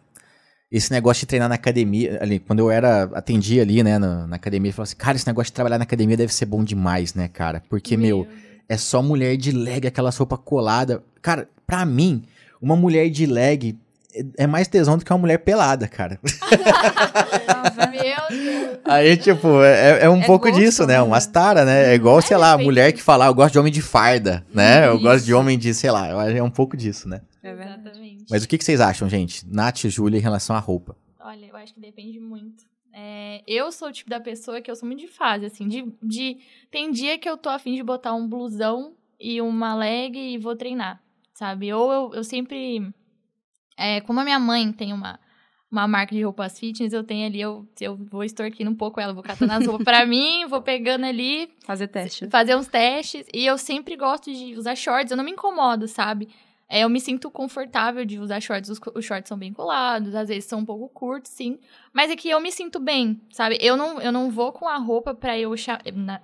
[0.71, 4.35] esse negócio de treinar na academia, ali, quando eu era, atendia ali, né, na, na
[4.35, 7.13] academia, ele falou assim, cara, esse negócio de trabalhar na academia deve ser bom demais,
[7.13, 7.63] né, cara?
[7.69, 8.27] Porque, meu,
[8.67, 11.01] é só mulher de leg, aquela roupa colada.
[11.21, 12.23] Cara, pra mim,
[12.61, 13.77] uma mulher de leg
[14.13, 16.19] é- é mais tesão do que uma mulher pelada, cara.
[17.91, 18.79] Meu Deus.
[18.85, 20.95] Aí, tipo, é, é um É pouco gosto, disso, né?
[20.95, 21.01] né?
[21.01, 21.91] Umas tara, né?
[21.91, 24.43] É igual, sei lá, a mulher que fala, "Ah, eu gosto de homem de farda,
[24.53, 24.87] né?
[24.87, 25.39] Eu gosto de Isso.
[25.39, 27.21] homem de, sei lá, eu é um pouco disso, né?
[27.43, 28.04] É verdade.
[28.29, 29.45] Mas o que, que vocês acham, gente?
[29.47, 30.95] Nath e Júlia em relação à roupa?
[31.19, 32.63] Olha, eu acho que depende muito.
[32.93, 35.91] É, eu sou o tipo da pessoa que eu sou muito de fase, assim, de,
[36.01, 36.37] de...
[36.71, 40.55] Tem dia que eu tô afim de botar um blusão e uma leg e vou
[40.55, 41.01] treinar,
[41.33, 41.73] sabe?
[41.73, 42.87] Ou eu, eu sempre...
[43.77, 45.19] É, como a minha mãe tem uma,
[45.69, 49.13] uma marca de roupas fitness, eu tenho ali, eu, eu vou extorquindo um pouco ela,
[49.13, 52.29] vou catando as roupas pra mim, vou pegando ali, Fazer teste.
[52.29, 53.27] fazer uns testes.
[53.33, 56.29] E eu sempre gosto de usar shorts, eu não me incomodo, sabe?
[56.67, 58.69] É, eu me sinto confortável de usar shorts.
[58.69, 61.59] Os, os shorts são bem colados, às vezes são um pouco curtos, sim.
[61.93, 63.57] Mas é que eu me sinto bem, sabe?
[63.61, 65.81] Eu não, eu não vou com a roupa pra eu chamar.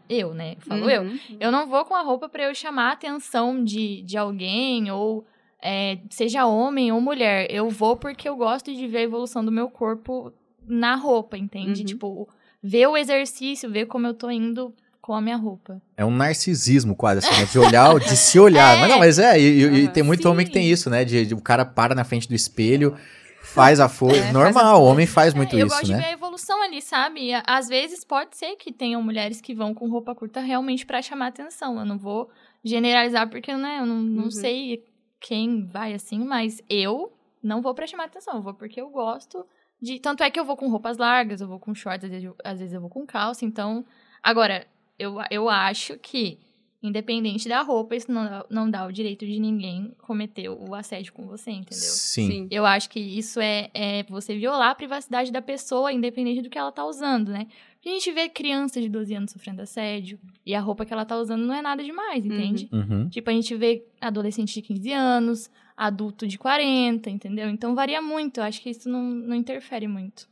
[0.09, 0.55] Eu, né?
[0.59, 1.03] Falo eu.
[1.03, 1.19] Uhum.
[1.39, 5.25] Eu não vou com a roupa pra eu chamar a atenção de, de alguém, ou
[5.61, 7.47] é, seja homem ou mulher.
[7.49, 10.33] Eu vou porque eu gosto de ver a evolução do meu corpo
[10.65, 11.81] na roupa, entende?
[11.81, 11.85] Uhum.
[11.85, 12.29] Tipo,
[12.63, 15.81] ver o exercício, ver como eu tô indo com a minha roupa.
[15.97, 17.45] É um narcisismo quase, assim, né?
[17.45, 18.77] De olhar, de se olhar.
[18.77, 18.81] É.
[18.81, 19.93] Mas não, mas é, e, e- e Aham.
[19.93, 20.69] tem muito homem que tem Sim.
[20.71, 21.03] isso, né?
[21.03, 22.95] De, de o cara para na frente do espelho,
[23.41, 24.17] faz a folha.
[24.17, 25.97] É, faz Normal, a o homem faz muito É, eu isso, gosto de né?
[25.99, 27.31] ver a evolução ali, sabe?
[27.45, 31.27] Às vezes pode ser que tenham mulheres que vão com roupa curta realmente pra chamar
[31.27, 31.77] atenção.
[31.79, 32.29] Eu não vou
[32.63, 34.31] generalizar porque, né, eu não, não Uhum.
[34.31, 34.83] sei
[35.19, 37.11] quem vai assim, mas eu
[37.43, 38.35] não vou pra chamar atenção.
[38.35, 39.45] Eu vou porque eu gosto
[39.81, 39.99] de.
[39.99, 42.35] Tanto é que eu vou com roupas largas, eu vou com shorts, às vezes eu,
[42.43, 43.43] às vezes eu vou com calça.
[43.45, 43.83] Então,
[44.23, 44.65] agora,
[45.01, 46.37] eu, eu acho que
[46.83, 51.13] Independente da roupa, isso não, dá- não dá o direito de ninguém cometer o assédio
[51.13, 51.83] com você, entendeu?
[51.83, 52.47] Sim.
[52.49, 56.57] Eu acho que isso é, é você violar a privacidade da pessoa, independente do que
[56.57, 57.45] ela tá usando, né?
[57.75, 61.05] Porque a gente vê criança de 12 anos sofrendo assédio e a roupa que ela
[61.05, 62.67] tá usando não é nada demais, entende?
[62.71, 63.07] Uhum.
[63.09, 67.47] Tipo, a gente vê adolescente de 15 anos, adulto de 40, entendeu?
[67.47, 68.39] Então varia muito.
[68.39, 70.27] Eu acho que isso não, não interfere muito.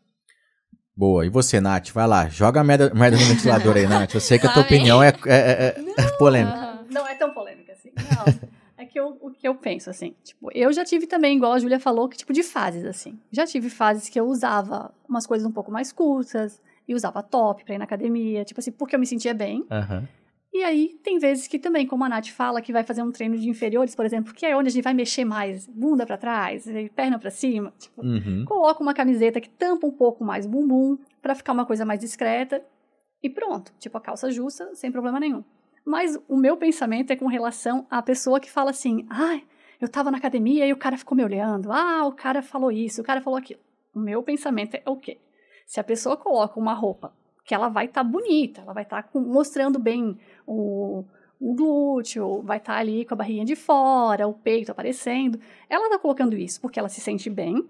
[0.99, 1.25] Boa.
[1.25, 1.91] E você, Nath?
[1.91, 2.27] Vai lá.
[2.27, 4.15] Joga a merda, merda no ventilador aí, Nath.
[4.15, 6.57] Eu sei que a tua opinião é, é- é- é polêmica.
[6.57, 6.85] Aham.
[6.89, 7.89] Não é tão polêmica assim.
[7.95, 8.49] Não.
[8.77, 11.59] É que eu, o que eu penso, assim, tipo, eu já tive também, igual a
[11.59, 13.17] Júlia falou, que tipo de fases, assim.
[13.31, 17.63] Já tive fases que eu usava umas coisas um pouco mais curtas, e usava top
[17.63, 19.65] pra ir na academia, tipo assim, porque eu me sentia bem.
[19.71, 20.05] Aham.
[20.51, 23.38] E aí, tem vezes que também, como a Nath fala, que vai fazer um treino
[23.38, 26.65] de inferiores, por exemplo, que é onde a gente vai mexer mais, bunda pra trás,
[26.95, 28.45] perna pra cima, tipo, Uhum.
[28.45, 31.99] coloca uma camiseta que tampa um pouco mais o bumbum, pra ficar uma coisa mais
[31.99, 32.65] discreta,
[33.21, 33.71] e pronto.
[33.77, 35.43] Tipo, a calça justa, sem problema nenhum.
[35.85, 39.39] Mas o meu pensamento é com relação à pessoa que fala assim, ah,
[39.79, 43.01] eu tava na academia e o cara ficou me olhando, ah, o cara falou isso,
[43.01, 43.59] o cara falou aquilo.
[43.93, 45.19] O meu pensamento é o quê?
[45.67, 47.13] Se a pessoa coloca uma roupa
[47.49, 51.03] que ela vai estar bonita, ela vai estar mostrando bem o,
[51.41, 55.39] o glúteo, vai estar ali com a barriguinha de fora, o peito aparecendo.
[55.67, 57.67] Ela está colocando isso porque ela se sente bem,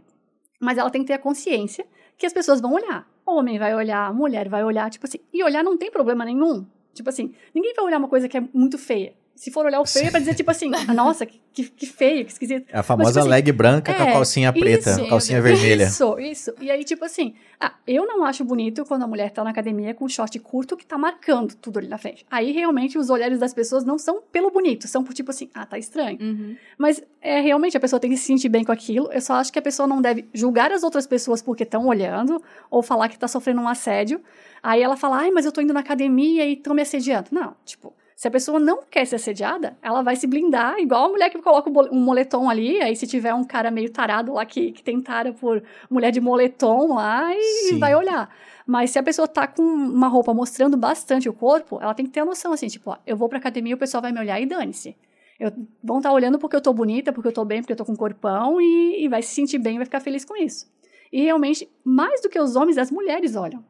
[0.60, 1.88] mas ela tem que ter a consciência
[2.18, 3.10] que as pessoas vão olhar.
[3.26, 5.20] Homem vai olhar, mulher vai olhar, tipo assim.
[5.32, 6.68] E olhar não tem problema nenhum.
[6.94, 9.14] Tipo assim, ninguém vai olhar uma coisa que é muito feia.
[9.40, 12.26] Se for olhar o feio, é pra dizer, tipo assim, "Ah, nossa, que, que, feio,
[12.26, 12.66] que esquisito.
[12.68, 15.86] É a famosa tipo assim, leg branca com a é, calcinha preta, isso, calcinha vermelha.
[15.86, 16.54] Isso, isso.
[16.60, 19.94] E aí, tipo assim, ah, eu não acho bonito quando a mulher tá na academia
[19.94, 22.26] com um short curto que tá marcando tudo ali na frente.
[22.30, 25.66] Aí, realmente, os olhares das pessoas não são pelo bonito, são por tipo assim, ah,
[25.66, 26.18] tá estranho.
[26.20, 26.58] Uhum.
[26.78, 29.10] Mas é realmente a pessoa tem que se sentir bem com aquilo.
[29.10, 32.44] Eu só acho que a pessoa não deve julgar as outras pessoas porque estão olhando
[32.70, 34.22] ou falar que tá sofrendo um assédio.
[34.62, 37.30] Aí ela fala, ai, mas eu tô indo na academia e estão me assediando.
[37.32, 41.08] Não, tipo, se a pessoa não quer ser assediada, ela vai se blindar, igual a
[41.08, 44.46] mulher que coloca um um moletom ali, aí se tiver um cara meio tarado lá
[44.46, 47.80] que, que tem tara por mulher de moletom lá e Sim.
[47.80, 48.30] vai olhar.
[48.68, 52.12] Mas se a pessoa tá com uma roupa mostrando bastante o corpo, ela tem que
[52.12, 54.38] ter a noção assim, tipo, ó, eu vou pra academia, o pessoal vai me olhar
[54.38, 54.98] e dane-se.
[55.40, 57.86] Eu, vão estar olhando porque eu tô bonita, porque eu tô bem, porque eu tô
[57.86, 60.70] com corpão e, e vai se sentir bem, vai ficar feliz com isso.
[61.10, 63.64] E realmente, mais do que os homens, as mulheres olham.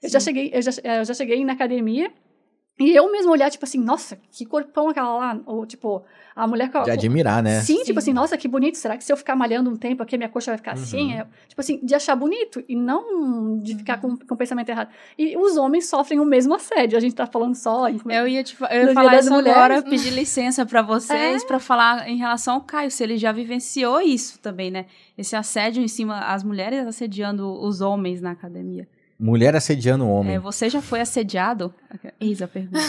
[0.00, 2.12] Eu já cheguei, eu já, eu já cheguei na academia
[2.80, 5.40] e eu mesmo olhar, tipo assim, nossa, que corpão aquela lá.
[5.46, 6.02] Ou, tipo,
[6.34, 6.70] a mulher.
[6.84, 7.60] De admirar, né?
[7.60, 7.84] Sim, Sim.
[7.84, 8.76] tipo assim, nossa, que bonito.
[8.78, 11.12] Será que se eu ficar malhando um tempo aqui, minha coxa vai ficar assim?
[11.12, 11.20] Uhum.
[11.20, 14.88] É, tipo assim, de achar bonito e não de ficar com, com o pensamento errado.
[15.18, 16.96] E os homens sofrem o mesmo assédio.
[16.96, 18.00] A gente tá falando só em.
[18.08, 19.56] Eu ia, te, eu ia falar isso Mulheres.
[19.58, 21.46] agora, pedir licença pra vocês É.
[21.46, 24.86] pra falar em relação ao Caio, se ele já vivenciou isso também, né?
[25.16, 28.88] Esse assédio em cima, as mulheres assediando os homens na academia.
[29.24, 30.34] Mulher assediando o homem.
[30.34, 31.72] É, você já foi assediado?
[32.20, 32.80] Eis a pergunta.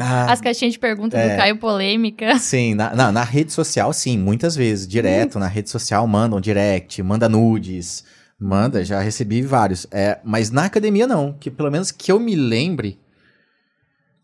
[0.00, 1.30] Ah, As caixinhas de perguntas É.
[1.34, 2.38] do Caio Polêmica.
[2.38, 4.86] Sim, na, na, na rede social, sim, muitas vezes.
[4.86, 8.04] Direto na rede social, mandam direct, manda nudes.
[8.38, 9.84] Manda, já recebi vários.
[9.90, 11.32] É, mas na academia, não.
[11.32, 13.00] Que pelo menos que eu me lembre.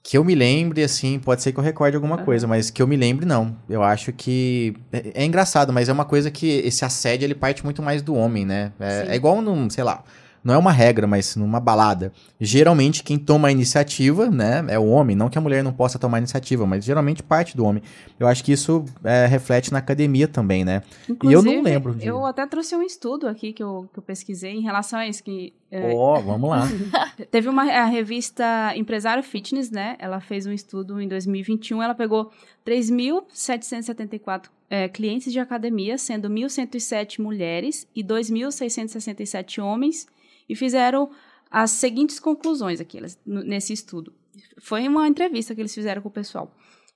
[0.04, 2.86] Que eu me lembre, assim, pode ser que eu recorde alguma coisa, mas que eu
[2.86, 3.56] me lembre, não.
[3.68, 4.74] Eu acho que.
[4.92, 8.14] É, é engraçado, mas é uma coisa que esse assédio ele parte muito mais do
[8.14, 8.72] homem, né?
[8.78, 10.04] É, é igual num, sei lá.
[10.42, 12.12] Não é uma regra, mas numa balada.
[12.40, 15.14] Geralmente, quem toma a iniciativa, né, é o homem.
[15.14, 17.82] Não que a mulher não possa tomar a iniciativa, mas geralmente parte do homem.
[18.18, 20.82] Eu acho que isso é, reflete na academia também, né?
[21.22, 24.02] E eu não lembro de- Eu até trouxe um estudo aqui que eu, que eu
[24.02, 26.66] pesquisei em relação a isso, que é, Ó, vamos lá.
[27.30, 29.94] Teve uma a revista Empresário Fitness, né?
[30.00, 31.80] Ela fez um estudo em 2021.
[31.82, 32.30] Ela pegou
[32.66, 40.06] 3.774 é, clientes de academia, sendo 1.107 mulheres e 2.667 homens,
[40.50, 41.10] e fizeram
[41.50, 44.12] as seguintes conclusões aqui nesse estudo.
[44.60, 46.54] Foi uma entrevista que eles fizeram com o pessoal.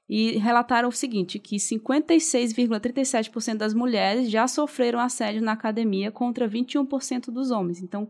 [0.08, 7.30] E relataram o seguinte, que 56,37% das mulheres já sofreram assédio na academia contra 21%
[7.30, 7.80] dos homens.
[7.80, 8.08] Então,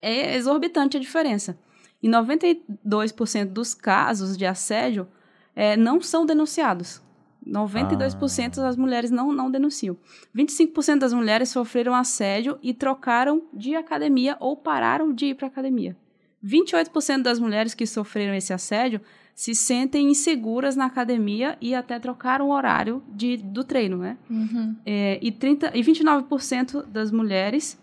[0.00, 1.58] é exorbitante a diferença.
[2.02, 5.06] E 92% dos casos de assédio
[5.54, 7.02] eh, não são denunciados.
[7.46, 9.96] 92% das mulheres não, não denunciam.
[10.34, 15.96] 25% das mulheres sofreram assédio e trocaram de academia ou pararam de ir para academia.
[16.44, 19.00] 28% das mulheres que sofreram esse assédio
[19.34, 24.16] se sentem inseguras na academia e até trocaram o horário de, do treino, né?
[24.30, 24.74] Uhum.
[24.84, 27.78] É, e, 30, e 29% das mulheres,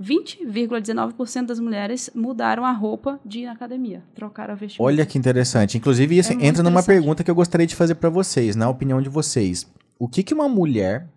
[0.00, 4.82] 20,19% das mulheres mudaram a roupa de ir na academia, trocaram a vestimenta.
[4.82, 5.76] Olha que interessante.
[5.76, 9.02] Inclusive, isso É entra numa pergunta que eu gostaria de fazer pra vocês, na opinião
[9.02, 9.66] de vocês.
[9.98, 11.08] O que, que uma mulher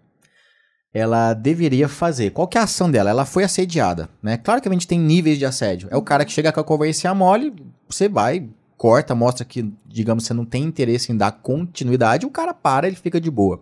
[0.94, 2.32] ela deveria fazer?
[2.32, 3.10] Qual que é a ação dela?
[3.10, 4.38] Ela foi assediada, né?
[4.38, 5.88] Claro que a gente tem níveis de assédio.
[5.92, 7.54] É o cara que chega com a conversinha mole,
[7.88, 8.50] você vai
[8.82, 12.96] corta, mostra que, digamos, você não tem interesse em dar continuidade, o cara para, ele
[12.96, 13.62] fica de boa.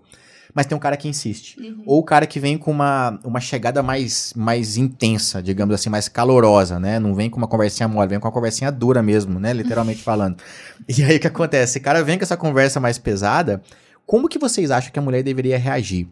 [0.53, 1.59] Mas tem um cara que insiste.
[1.59, 1.83] Uhum.
[1.85, 6.07] Ou o cara que vem com uma, uma chegada mais, mais intensa, digamos assim, mais
[6.07, 6.99] calorosa, né?
[6.99, 9.53] Não vem com uma conversinha mole, vem com uma conversinha dura mesmo, né?
[9.53, 10.37] Literalmente falando.
[10.87, 11.73] E aí o que acontece?
[11.73, 13.61] Esse cara vem com essa conversa mais pesada,
[14.05, 16.07] como que vocês acham que a mulher deveria reagir?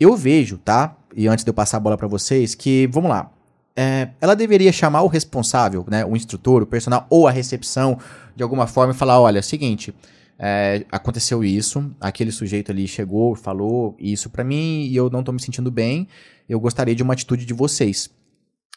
[0.00, 0.96] Eu vejo, tá?
[1.14, 3.30] E antes de eu passar a bola pra vocês, que, vamos lá,
[3.76, 6.04] é, ela deveria chamar o responsável, né?
[6.04, 7.98] O instrutor, o personal ou a recepção,
[8.34, 9.94] de alguma forma, e falar: olha, é o seguinte.
[10.38, 15.32] É, aconteceu isso, aquele sujeito ali chegou, falou isso pra mim e eu não tô
[15.32, 16.08] me sentindo bem.
[16.48, 18.10] Eu gostaria de uma atitude de vocês.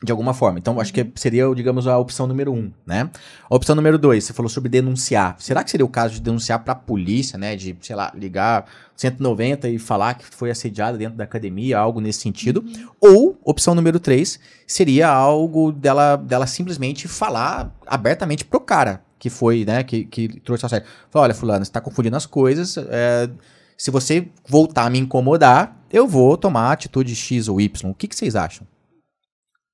[0.03, 0.59] De alguma forma.
[0.59, 3.09] Então, acho que seria, digamos, a opção número um, né?
[3.49, 5.37] A opção número dois, você falou sobre denunciar.
[5.39, 7.55] Será que seria o caso de denunciar pra polícia, né?
[7.55, 8.65] De, sei lá, ligar
[8.97, 12.63] 190 e falar que foi assediada dentro da academia, algo nesse sentido?
[12.99, 14.37] Ou, opção número três,
[14.67, 20.67] seria algo dela, dela simplesmente falar abertamente pro cara que foi, né, que, que trouxe
[20.67, 20.85] a sério.
[21.09, 23.27] Falar, olha, fulano, você tá confundindo as coisas, é,
[23.75, 27.89] se você voltar a me incomodar, eu vou tomar a atitude X ou Y.
[27.89, 28.67] O que, que vocês acham?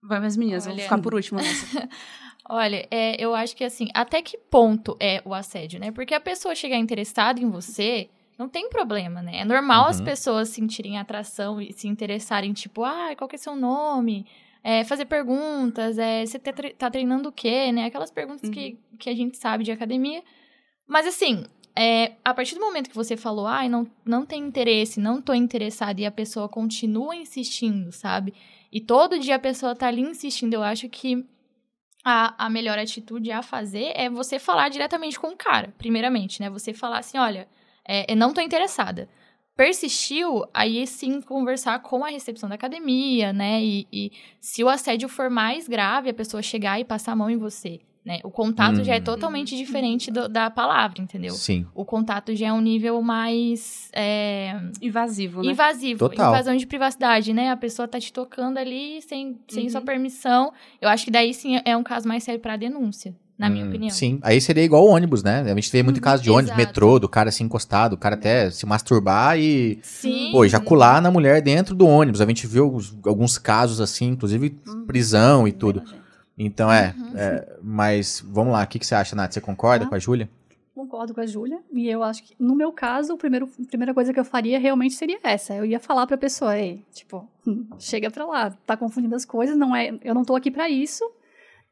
[0.01, 1.89] Vai mais meninas, eu vou ficar por último nessa.
[2.49, 5.91] Olha, é, eu acho que assim, até que ponto é o assédio, né?
[5.91, 8.09] Porque a pessoa chegar interessada em você,
[8.39, 9.39] não tem problema, né?
[9.41, 10.05] É normal as Uhum.
[10.05, 14.25] pessoas sentirem atração e se interessarem, tipo, ah, qual que é seu nome?
[14.63, 17.85] É, fazer perguntas, é, você tá, tá treinando o quê, né?
[17.85, 20.23] Aquelas perguntas que, que a gente sabe de academia.
[20.87, 21.45] Mas assim,
[21.75, 25.33] é, a partir do momento que você falou, ai, não, não tem interesse, não tô
[25.33, 28.33] interessada, e a pessoa continua insistindo, sabe?
[28.71, 31.25] E todo dia a pessoa tá ali insistindo, eu acho que
[32.03, 36.49] a, a melhor atitude a fazer é você falar diretamente com o cara, primeiramente, né?
[36.49, 37.47] Você falar assim, olha,
[37.87, 39.07] é, eu não tô interessada.
[39.55, 43.61] Persistiu, aí sim conversar com a recepção da academia, né?
[43.61, 47.29] E, e se o assédio for mais grave, a pessoa chegar e passar a mão
[47.29, 48.19] em você, né?
[48.23, 49.03] O contato já é Hum.
[49.03, 51.33] totalmente diferente do- da palavra, entendeu?
[51.35, 51.67] Sim.
[51.75, 55.51] O contato já é um nível mais é, Invasivo, né?
[55.51, 56.29] invasivo, Total.
[56.33, 57.51] invasão de privacidade, né?
[57.51, 59.69] A pessoa tá te tocando ali sem, sem Uhum.
[59.69, 60.53] sua permissão.
[60.79, 63.69] Eu acho que daí sim é um caso mais sério pra denúncia, na minha Hum,
[63.69, 63.89] opinião.
[63.89, 64.19] Sim.
[64.21, 65.41] Aí seria igual o ônibus, né?
[65.41, 66.67] A gente vê muito Uhum, caso de ônibus, exato.
[66.67, 70.29] metrô, do cara se encostar, do cara até se masturbar e, Sim.
[70.31, 72.21] pô, ejacular na mulher dentro do ônibus.
[72.21, 74.85] A gente viu alguns, alguns casos assim, inclusive Uhum.
[74.85, 75.83] prisão e tudo.
[76.37, 79.33] Então é, é, mas vamos lá, o que, que você acha, Nath?
[79.33, 79.87] Você concorda Ah.
[79.87, 80.29] com a Júlia?
[80.73, 81.59] Concordo com a Júlia.
[81.73, 84.57] E eu acho que, no meu caso, o primeiro, a primeira coisa que eu faria
[84.57, 85.53] realmente seria essa.
[85.53, 87.27] Eu ia falar pra pessoa, ei, tipo,
[87.77, 91.03] chega pra lá, tá confundindo as coisas, não é, eu não tô aqui pra isso.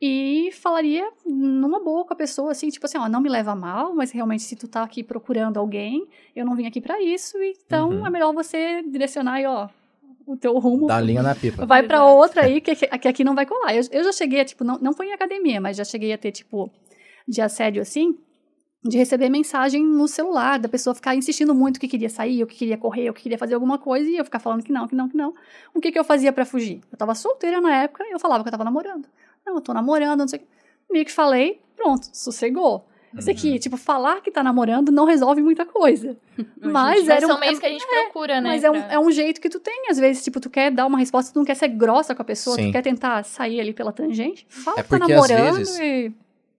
[0.01, 3.93] E falaria numa boa com a pessoa, assim, tipo assim, ó, não me leva mal,
[3.93, 7.89] mas realmente se tu tá aqui procurando alguém, eu não vim aqui pra isso, então
[7.89, 8.07] Uhum.
[8.07, 9.67] é melhor você direcionar aí, ó,
[10.25, 11.65] o teu rumo Dá a linha na pipa.
[11.65, 12.11] Vai pra Exato.
[12.15, 13.75] outra aí que, que aqui não vai colar.
[13.75, 16.17] Eu, eu já cheguei a, tipo, não, não foi em academia, mas já cheguei a
[16.17, 16.71] ter, tipo,
[17.27, 18.17] de assédio assim,
[18.81, 22.55] de receber mensagem no celular, da pessoa ficar insistindo muito que queria sair, ou que
[22.55, 24.95] queria correr, ou que queria fazer alguma coisa, e eu ficar falando que não, que
[24.95, 25.33] não, que não.
[25.73, 26.79] O que que eu fazia pra fugir?
[26.89, 29.05] Eu tava solteira na época, eu falava que eu tava namorando.
[29.45, 30.47] Não, eu tô namorando, não sei o que.
[30.91, 32.85] Meio que falei, pronto, sossegou.
[33.17, 36.15] Isso aqui, tipo, falar que tá namorando não resolve muita coisa.
[36.61, 38.49] Mas Mas era são um, meios que a gente procura, né?
[38.51, 40.69] mas é um, pra- é um jeito que tu tem, às vezes, tipo, tu quer
[40.71, 42.67] dar uma resposta, tu não quer ser grossa com a pessoa, Sim.
[42.67, 46.11] tu quer tentar sair ali pela tangente, fala É que tá namorando vezes, e...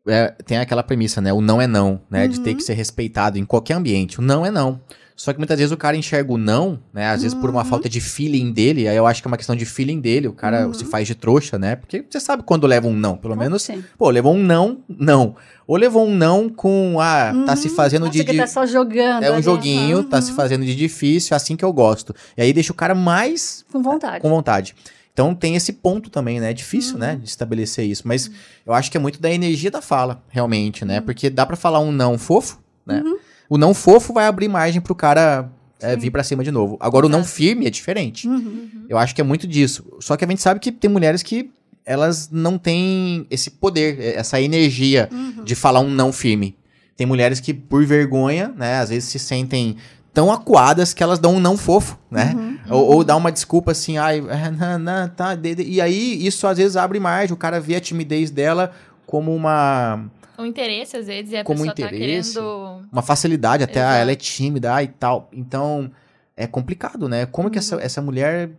[0.09, 1.33] É, tem aquela premissa, né?
[1.33, 2.27] O não é não, né?
[2.27, 2.43] De Uhum.
[2.45, 4.19] ter que ser respeitado em qualquer ambiente.
[4.19, 4.81] O não é não.
[5.23, 7.11] Só que muitas vezes o cara enxerga o não, né?
[7.11, 7.69] Às vezes por uma Uhum.
[7.69, 10.33] falta de feeling dele, aí eu acho que é uma questão de feeling dele, o
[10.33, 10.73] cara Uhum.
[10.73, 11.77] se faz de trouxa, né?
[11.77, 13.85] Porque você sabe quando leva um não, pelo menos, Sim.
[13.99, 15.37] pô, levou um não, não.
[15.67, 17.75] Ou levou um não com, ah, tá se Uhum.
[17.75, 18.25] fazendo Nossa, de...
[18.25, 19.23] que tá só jogando.
[19.23, 20.23] é um ali, joguinho, tá uhum.
[20.23, 22.15] se fazendo de difícil, é assim que eu gosto.
[22.35, 24.23] E aí deixa o cara mais Com vontade.
[24.23, 24.75] com vontade.
[25.13, 26.49] Então tem esse ponto também, né?
[26.53, 27.01] É difícil, Uhum.
[27.01, 28.05] né, de estabelecer isso.
[28.09, 28.31] Mas
[28.65, 30.99] eu acho que é muito da energia da fala, realmente, né?
[31.03, 33.03] Porque dá pra falar um não fofo, né?
[33.05, 33.19] Uhum.
[33.51, 36.77] O não fofo vai abrir margem pro cara é, vir pra cima de novo.
[36.81, 38.27] Agora o não firme é diferente.
[38.29, 38.87] Uhum.
[38.89, 39.85] Eu acho que é muito disso.
[40.01, 41.51] Só que a gente sabe que tem mulheres que
[41.85, 45.43] elas não têm esse poder, essa energia Uhum.
[45.45, 46.57] de falar um não firme.
[46.97, 49.77] Tem mulheres que, por vergonha, né, às vezes se sentem
[50.13, 52.35] tão acuadas que elas dão um não fofo, né?
[52.37, 52.59] Uhum.
[52.69, 55.35] Ou, ou dá uma desculpa assim, ai, é, não, não, tá.
[55.35, 58.71] de- de- E aí isso às vezes abre margem, o cara vê a timidez dela
[59.07, 60.05] como uma,
[60.41, 62.35] O interesse, às vezes, e a Como pessoa interesse.
[62.35, 62.89] tá querendo...
[62.91, 64.01] uma facilidade, até ah, Exato.
[64.01, 65.29] ela é tímida ah, e tal.
[65.33, 65.91] Então
[66.37, 67.27] é complicado, né?
[67.27, 68.51] Como que essa, essa mulher,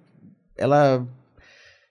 [0.56, 1.06] ela.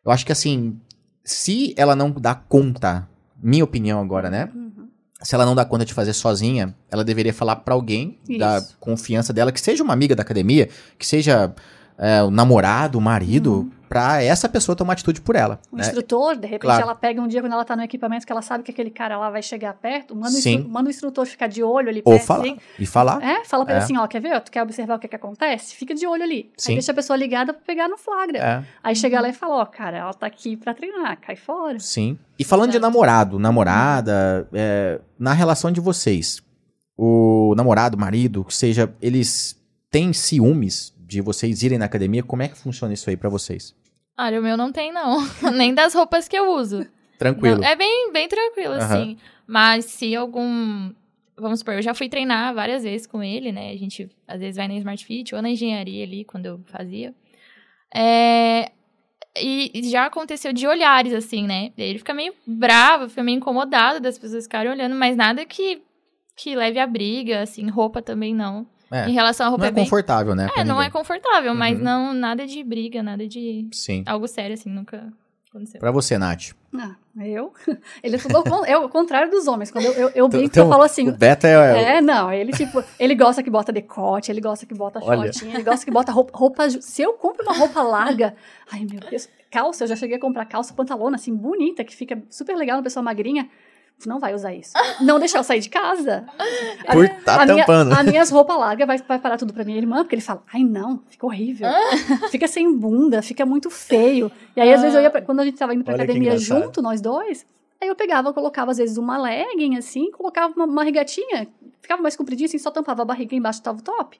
[0.05, 0.79] Eu acho que assim,
[1.24, 3.09] se ela não dá conta,
[3.42, 4.50] minha opinião agora, né?
[4.55, 4.88] Uhum.
[5.22, 8.76] se ela não dá conta de fazer sozinha, ela deveria falar pra alguém da Isso.
[8.79, 11.55] confiança dela, que seja uma amiga da academia, que seja
[12.03, 15.59] é, o namorado, o marido, pra essa pessoa tomar atitude por ela.
[15.71, 15.83] O né?
[15.83, 16.83] instrutor, de repente, Claro.
[16.85, 19.19] ela pega um dia quando ela tá no equipamento que ela sabe que aquele cara
[19.19, 20.55] lá vai chegar perto, manda, o, Sim.
[20.55, 22.25] instru- manda o instrutor ficar de olho ali Ou perto.
[22.27, 22.41] falar.
[22.45, 22.57] assim.
[22.79, 23.21] E falar.
[23.23, 23.85] É, fala pra ele É.
[23.85, 24.41] assim, ó, quer ver?
[24.41, 25.75] Tu quer observar o que que acontece?
[25.75, 26.53] Fica de olho ali.
[26.57, 26.71] Sim.
[26.73, 28.39] Aí deixa a pessoa ligada pra pegar no flagra.
[28.39, 31.79] É, Aí chega lá e fala, ó, cara, ela tá aqui pra treinar, cai fora.
[31.81, 32.17] sim.
[32.39, 36.41] E falando de namorado, namorada, é, na relação de vocês,
[36.97, 39.57] o namorado, marido, que seja, eles
[39.91, 42.23] têm ciúmes de vocês irem na academia?
[42.23, 43.75] Como é que funciona isso aí pra vocês?
[44.18, 45.18] Olha, o meu não tem, não.
[45.53, 46.87] Nem das roupas que eu uso.
[47.18, 47.61] Tranquilo.
[47.61, 48.85] Não, é bem, bem tranquilo, Aham.
[48.85, 49.16] assim.
[49.46, 50.92] Mas se algum.
[51.37, 53.70] Vamos supor, eu já fui treinar várias vezes com ele, né?
[53.73, 57.14] A gente às vezes vai na Smart Fit ou na engenharia ali, quando eu fazia.
[57.94, 58.70] É,
[59.37, 61.73] E e já aconteceu de olhares, assim, né?
[61.79, 65.83] Ele fica meio bravo, fica meio incomodado das pessoas ficarem olhando, mas nada que,
[66.37, 68.66] que leve a briga, assim, roupa também não.
[68.92, 69.85] É, Em relação à roupa Não é bem.
[69.85, 70.48] confortável, né?
[70.57, 70.88] É, não ninguém.
[70.88, 71.85] é confortável, mas Uhum.
[71.85, 74.03] não nada de briga, nada de Sim.
[74.07, 75.12] algo sério, assim, nunca
[75.48, 75.79] aconteceu.
[75.81, 76.50] Pra você, Nath.
[76.74, 77.53] Ah, eu?
[78.03, 79.70] Ele é tudo ao, con- é o contrário dos homens.
[79.70, 81.96] Quando eu, eu, eu brinco, Então, eu falo assim, O Beta é.
[81.96, 85.33] É, não, ele tipo, ele gosta que bota decote, ele gosta que bota Olha.
[85.33, 86.70] shortinho, ele gosta que bota roupa, roupa.
[86.70, 88.35] Se eu compro uma roupa larga,
[88.72, 92.20] ai meu Deus, calça, eu já cheguei a comprar calça pantalona assim, bonita, que fica
[92.31, 93.48] super legal na pessoa magrinha.
[94.09, 94.73] Não vai usar isso.
[95.01, 96.25] Não deixar eu sair de casa.
[96.87, 97.93] A Por minha- tá a minha- tampando.
[97.93, 100.63] As minhas roupas largas vai, vai parar tudo pra minha irmã, porque ele fala, ai
[100.65, 101.69] não, fica horrível.
[102.31, 104.31] fica sem bunda, fica muito feio.
[104.57, 106.37] E aí, às vezes, eu ia pra, quando a gente tava indo pra Olha academia
[106.39, 107.45] junto, nós dois,
[107.81, 111.49] aí eu pegava, colocava, às vezes, uma legging, assim, colocava uma, uma regatinha,
[111.81, 114.19] ficava mais compridinha, assim, só tampava a barriga e embaixo tava o top.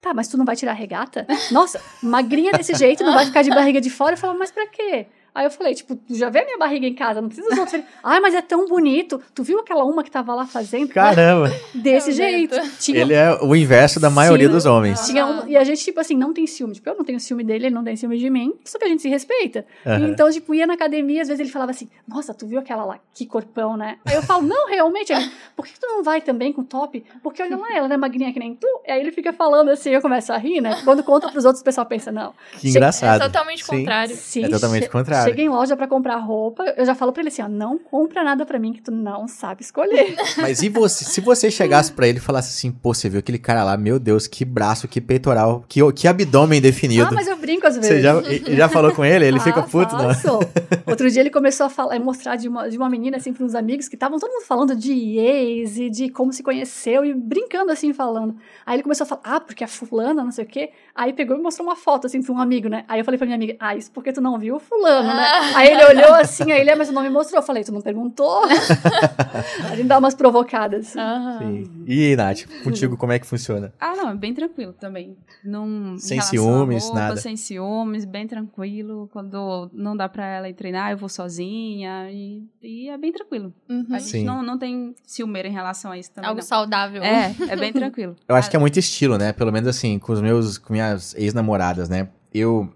[0.00, 1.26] Tá, mas tu não vai tirar a regata?
[1.50, 4.12] Nossa, magrinha desse jeito, não vai ficar de barriga de fora?
[4.14, 5.06] Eu falava, mas pra quê?
[5.34, 7.58] Aí eu falei, tipo, tu já vê a minha barriga em casa, não precisa dos
[7.58, 7.82] outros.
[8.02, 9.20] Ai, mas é tão bonito.
[9.34, 10.88] Tu viu aquela uma que tava lá fazendo?
[10.90, 11.50] Caramba.
[11.74, 12.56] Desse Meu jeito.
[12.78, 14.52] Tinha, Ele é o inverso da maioria Sim.
[14.52, 15.00] dos homens.
[15.06, 16.74] tinha uma- e a gente, tipo assim, não tem ciúme.
[16.74, 18.54] Tipo, eu não tenho ciúme dele, ele não tem ciúme de mim.
[18.64, 19.66] Só que a gente se respeita.
[19.84, 20.08] Aham.
[20.08, 22.98] Então, tipo, ia na academia, às vezes ele falava assim, nossa, tu viu aquela lá?
[23.12, 23.98] Que corpão, né?
[24.06, 25.12] Aí eu falo, não, realmente.
[25.12, 27.04] Ele, Por que tu não vai também com top?
[27.22, 28.66] Porque olha lá, ela não é magrinha que nem tu.
[28.86, 30.80] E aí ele fica falando assim, eu começo a rir, né?
[30.84, 32.32] Quando conta pros outros, o pessoal pensa, não.
[32.60, 33.20] Que engraçado.
[33.20, 33.78] É totalmente Sim.
[33.78, 34.14] contrário.
[34.16, 35.23] Se É totalmente che- contrário.
[35.24, 38.22] Chega em loja pra comprar roupa, eu já falo pra ele assim, ó, não compra
[38.24, 40.16] nada pra mim que tu não sabe escolher.
[40.38, 43.38] Mas e você, se você chegasse pra ele e falasse assim, pô, você viu aquele
[43.38, 47.08] cara lá, meu Deus, que braço, que peitoral, que, que abdômen definido.
[47.08, 47.88] ah, mas eu brinco às vezes.
[47.90, 48.14] Você já,
[48.54, 49.26] já falou com ele?
[49.26, 50.08] Ele Ah, fica puto, não?
[50.86, 53.44] Outro dia ele começou a falar, a mostrar de uma, de uma menina, assim, para
[53.44, 57.12] uns amigos que estavam todo mundo falando de ex e de como se conheceu e
[57.14, 58.36] brincando, assim, falando.
[58.64, 60.70] Aí ele começou a falar, ah, porque a fulana, não sei o quê.
[60.94, 62.84] Aí pegou e mostrou uma foto, assim, pra um amigo, né?
[62.88, 65.52] Aí eu falei pra minha amiga, ah, isso porque tu não viu o fulano, né?
[65.54, 67.40] Aí ele olhou assim, aí ele, "Ah, mas não me mostrou.
[67.40, 68.42] Eu falei, tu não perguntou?
[69.70, 70.96] a gente dá umas provocadas.
[70.96, 71.38] Aham.
[71.38, 71.84] Sim.
[71.86, 73.72] E aí, Nath, contigo como é que funciona?
[73.80, 75.16] Ah, não, é bem tranquilo também.
[75.44, 77.16] Não, em Sem ciúmes, roupa, nada.
[77.16, 79.08] Sem ciúmes, bem tranquilo.
[79.12, 82.10] Quando não dá pra ela ir treinar, eu vou sozinha.
[82.10, 83.52] E, e é bem tranquilo.
[83.68, 83.86] Uhum.
[83.90, 84.24] A gente Sim.
[84.24, 86.28] não, não tem ciúmeira em relação a isso também.
[86.28, 86.46] Algo não.
[86.46, 87.02] saudável.
[87.02, 88.16] É, é bem tranquilo.
[88.28, 89.32] Eu acho que é muito estilo, né?
[89.32, 92.08] Pelo menos assim, com os meus, com minhas ex-namoradas, né?
[92.32, 92.72] Eu.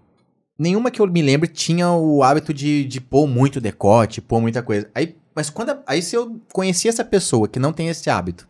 [0.59, 4.61] Nenhuma que eu me lembre tinha o hábito de, de pôr muito decote, pôr muita
[4.61, 4.89] coisa.
[4.93, 5.69] Aí, mas quando.
[5.69, 8.45] a- Aí se eu conheci essa pessoa que não tem esse hábito,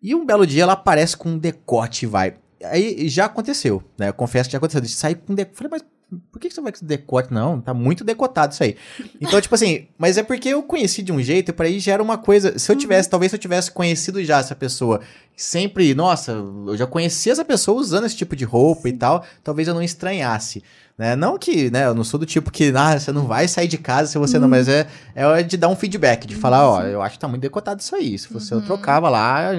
[0.00, 2.34] e um belo dia ela aparece com um decote e vai.
[2.64, 4.08] Aí já aconteceu, né?
[4.10, 4.80] Eu confesso que já aconteceu.
[4.80, 5.56] De sair com decote.
[5.56, 5.84] Falei, mas
[6.30, 7.32] por que você vai com decote?
[7.32, 8.76] Não, tá muito decotado isso aí.
[9.20, 12.02] Então, tipo assim, mas é porque eu conheci de um jeito pra aí já era
[12.02, 12.56] uma coisa.
[12.58, 15.00] Se eu tivesse, talvez se eu tivesse conhecido já essa pessoa,
[15.36, 19.66] sempre, nossa, eu já conhecia essa pessoa usando esse tipo de roupa e tal, talvez
[19.68, 20.62] eu não estranhasse.
[20.96, 21.16] Né?
[21.16, 23.76] Não que, né, eu não sou do tipo que, ah, você não vai sair de
[23.76, 27.02] casa se você não, mas é, é de dar um feedback, de falar, ó, eu
[27.02, 28.16] acho que tá muito decotado isso aí.
[28.16, 29.50] Se fosse eu trocava lá,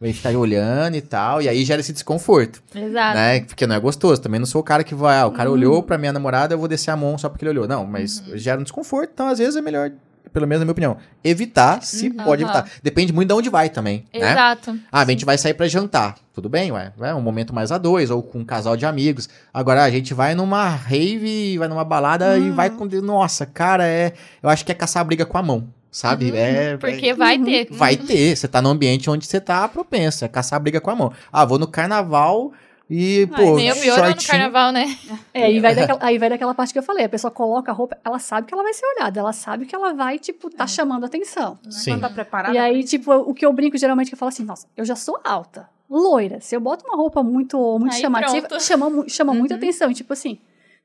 [0.00, 3.16] vai ficar olhando e tal, e aí gera esse desconforto Exato.
[3.16, 3.40] né?
[3.40, 4.22] Porque não é gostoso.
[4.22, 6.58] Também não sou o cara que vai, ah, o cara olhou pra minha namorada, eu
[6.58, 7.68] vou descer a mão só porque ele olhou.
[7.68, 9.92] Não, mas gera um desconforto, então às vezes é melhor,
[10.32, 12.52] pelo menos na minha opinião, evitar, se pode Aham.
[12.52, 12.70] evitar.
[12.82, 14.32] Depende muito de onde vai também, né?
[14.32, 14.78] Exato.
[14.90, 16.16] Ah, a gente vai sair pra jantar.
[16.32, 16.92] Tudo bem, ué.
[17.00, 19.28] É um momento mais a dois, ou com um casal de amigos.
[19.52, 22.84] Agora, a gente vai numa rave, vai numa balada e vai com.
[22.84, 24.12] Nossa, cara, é.
[24.42, 26.30] Eu acho que é caçar briga com a mão, sabe?
[26.36, 26.76] É.
[26.76, 27.68] Porque vai ter.
[27.70, 28.36] Vai ter.
[28.36, 30.24] Você tá no ambiente onde você tá propenso.
[30.24, 31.12] É caçar briga com a mão.
[31.32, 32.52] Ah, vou no carnaval
[32.90, 34.98] e, pô, Nem o pior é no carnaval, né?
[35.34, 37.74] É, aí vai, daquela, aí vai daquela parte que eu falei, a pessoa coloca a
[37.74, 40.66] roupa, ela sabe que ela vai ser olhada, ela sabe que ela vai, tipo, tá
[40.66, 41.58] chamando atenção.
[41.68, 41.92] Sim.
[41.92, 42.54] Quando tá preparada.
[42.54, 44.96] E aí, tipo, o que eu brinco geralmente que eu falo assim, nossa, eu já
[44.96, 46.40] sou alta, loira.
[46.40, 48.62] Se eu boto uma roupa muito, muito Aí chamativa, pronto.
[48.62, 49.58] chama, chama muita Uhum.
[49.58, 49.90] atenção.
[49.90, 50.38] E tipo assim,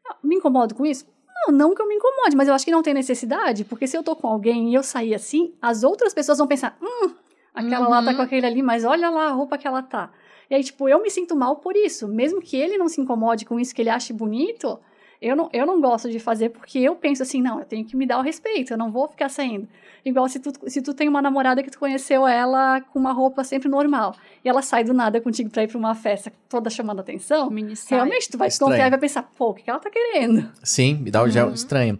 [0.10, 1.06] ah, me incomodo com isso?
[1.47, 3.97] Não, não que eu me incomode, mas eu acho que não tem necessidade, porque se
[3.97, 7.12] eu tô com alguém e eu sair assim, as outras pessoas vão pensar, hum,
[7.54, 8.16] aquela lá tá Uhum.
[8.18, 10.10] com aquele ali, mas olha lá a roupa que ela tá.
[10.50, 12.08] E aí, tipo, eu me sinto mal por isso.
[12.08, 14.80] Mesmo que ele não se incomode com isso, que ele ache bonito,
[15.22, 17.96] eu não, eu não gosto de fazer porque eu penso assim, não, eu tenho que
[17.96, 19.68] me dar o respeito, eu não vou ficar saindo.
[20.04, 23.41] Igual se tu, se tu tem uma namorada que tu conheceu ela com uma roupa
[23.46, 24.14] sempre normal,
[24.44, 27.50] e ela sai do nada contigo pra ir pra uma festa toda chamando atenção,
[27.89, 28.50] realmente tu vai Estranho.
[28.50, 30.52] desconfiar e vai pensar, pô, o que que ela tá querendo?
[30.62, 31.98] Sim, me dá um gel estranho.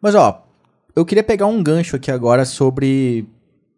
[0.00, 0.44] Mas, ó,
[0.96, 3.28] eu queria pegar um gancho aqui agora sobre.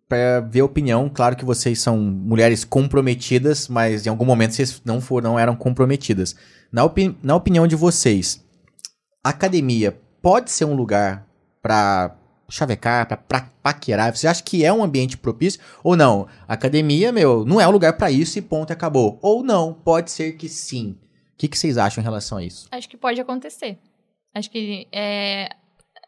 [0.09, 1.09] Pra ver a opinião.
[1.13, 5.55] Claro que vocês são mulheres comprometidas, mas em algum momento vocês não foram, não eram
[5.55, 6.35] comprometidas.
[6.73, 8.43] Na, opi- na opinião de vocês,
[9.23, 11.27] academia pode ser um lugar
[11.63, 12.17] pra
[12.51, 14.17] chavecar, pra paquerar?
[14.17, 15.61] Você acha que é um ambiente propício?
[15.85, 16.27] Ou não?
[16.47, 19.19] Academia, meu, não é um lugar pra isso e ponto, acabou.
[19.21, 20.93] Ou não, pode ser que sim.
[21.35, 22.67] O que, que vocês acham em relação a isso?
[22.71, 23.79] Acho que pode acontecer.
[24.35, 25.51] Acho que é,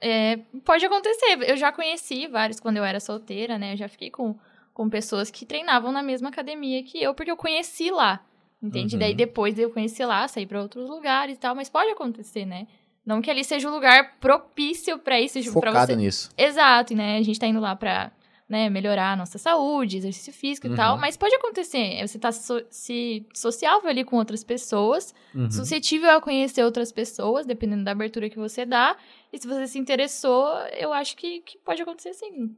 [0.00, 1.38] é, pode acontecer.
[1.46, 3.74] Eu já conheci vários quando eu era solteira, né?
[3.74, 4.34] Eu já fiquei com,
[4.72, 8.20] com pessoas que treinavam na mesma academia que eu, porque eu conheci lá.
[8.62, 8.94] Entende?
[8.94, 9.00] Uhum.
[9.00, 12.66] Daí depois eu conheci lá, saí pra outros lugares e tal, mas pode acontecer, né?
[13.04, 16.30] Não que ali seja o lugar propício pra isso, tipo, pra Focado você nisso.
[16.36, 17.16] Exato, né?
[17.16, 18.12] A gente tá indo lá pra
[18.50, 20.74] né, melhorar a nossa saúde, exercício físico Uhum.
[20.74, 22.04] e tal, mas pode acontecer.
[22.06, 25.48] Você tá so- se sociável ali com outras pessoas, Uhum.
[25.48, 28.96] suscetível a conhecer outras pessoas, dependendo da abertura que você dá.
[29.32, 32.50] E se você se interessou, eu acho que, que pode acontecer sim.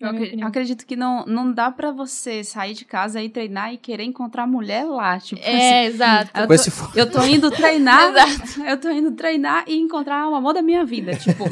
[0.00, 0.48] Eu na minha acre- opinião.
[0.48, 4.46] acredito que não, não dá pra você sair de casa e treinar e querer encontrar
[4.46, 5.18] mulher lá.
[5.18, 6.30] Tipo, assim, É, exato.
[6.38, 8.12] eu tô, eu tô indo treinar,
[8.68, 11.16] eu tô indo treinar e encontrar o amor da minha vida.
[11.16, 11.44] Tipo,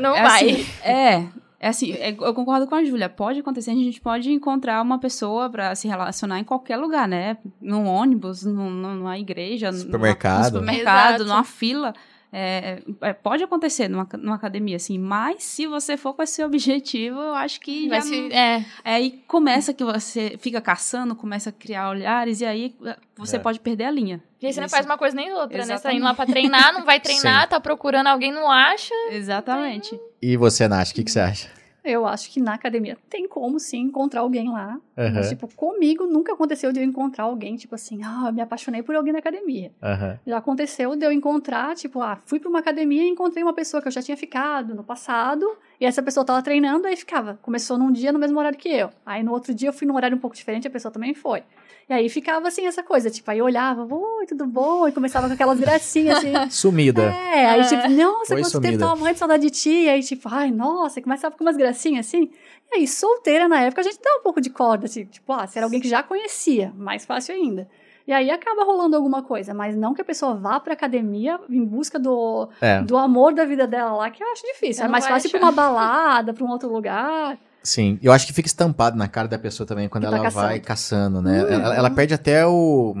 [0.00, 0.50] Não é vai.
[0.50, 1.26] assim, é,
[1.62, 3.08] é assim, é- eu concordo com a Júlia.
[3.08, 7.38] Pode acontecer, a gente pode encontrar uma pessoa pra se relacionar em qualquer lugar, né?
[7.60, 10.38] Num ônibus, num- numa igreja, numa- Supermercado.
[10.54, 11.24] num supermercado, Exato.
[11.30, 11.94] numa fila.
[12.34, 17.20] É, é, pode acontecer numa, numa academia, assim, mas se você for com esse objetivo,
[17.20, 21.14] eu acho que Vai já se- não- é, é aí começa que você fica caçando,
[21.14, 23.38] começa a criar olhares, e aí eh, você É.
[23.38, 24.22] pode perder a linha.
[24.40, 24.74] e aí você não Isso.
[24.74, 25.62] faz uma coisa nem outra, né?
[25.62, 25.96] Você tá Exatamente.
[25.98, 28.94] indo lá pra treinar, não vai treinar, tá procurando alguém, não acha.
[29.10, 30.00] Exatamente.
[30.20, 31.48] E você, Nath, o que, que você acha?
[31.84, 34.78] Eu acho que na academia tem como sim encontrar alguém lá.
[34.96, 35.12] Aham.
[35.14, 38.82] Mas, tipo, comigo nunca aconteceu de eu encontrar alguém, tipo assim, ah, eu me apaixonei
[38.82, 39.72] por alguém na academia.
[39.82, 40.18] Aham.
[40.26, 43.82] Já aconteceu de eu encontrar, tipo, ah, fui pra uma academia e encontrei uma pessoa
[43.82, 45.44] que eu já tinha ficado no passado,
[45.80, 47.38] e essa pessoa tava treinando, aí ficava.
[47.42, 48.90] Começou num dia no mesmo horário que eu.
[49.04, 51.42] Aí no outro dia eu fui num horário um pouco diferente, a pessoa também foi.
[51.88, 54.86] E aí ficava assim essa coisa, tipo, aí eu olhava, oi, tudo bom?
[54.86, 56.32] E começava com aquelas gracinhas assim.
[56.50, 57.02] Sumida.
[57.02, 58.70] É, aí tipo, nossa, Foi quanto sumida.
[58.72, 59.70] tempo tava morrendo de saudade de ti.
[59.70, 62.30] E aí, tipo, ai, nossa, começava com umas gracinhas assim.
[62.72, 65.46] E aí, solteira na época, a gente dá um pouco de corda, assim, tipo, ah,
[65.46, 67.68] se era alguém que já conhecia, mais fácil ainda.
[68.06, 71.64] E aí acaba rolando alguma coisa, mas não que a pessoa vá pra academia em
[71.64, 74.82] busca do, É, do amor da vida dela lá, que eu acho difícil.
[74.82, 77.38] Eu É mais fácil ir pra uma balada, pra um outro lugar.
[77.62, 77.98] Sim.
[78.02, 81.20] Eu acho que fica estampado na cara da pessoa também quando tá ela vai caçando.
[81.20, 81.42] caçando, né?
[81.44, 81.48] Uhum.
[81.52, 82.94] Ela, ela perde até o,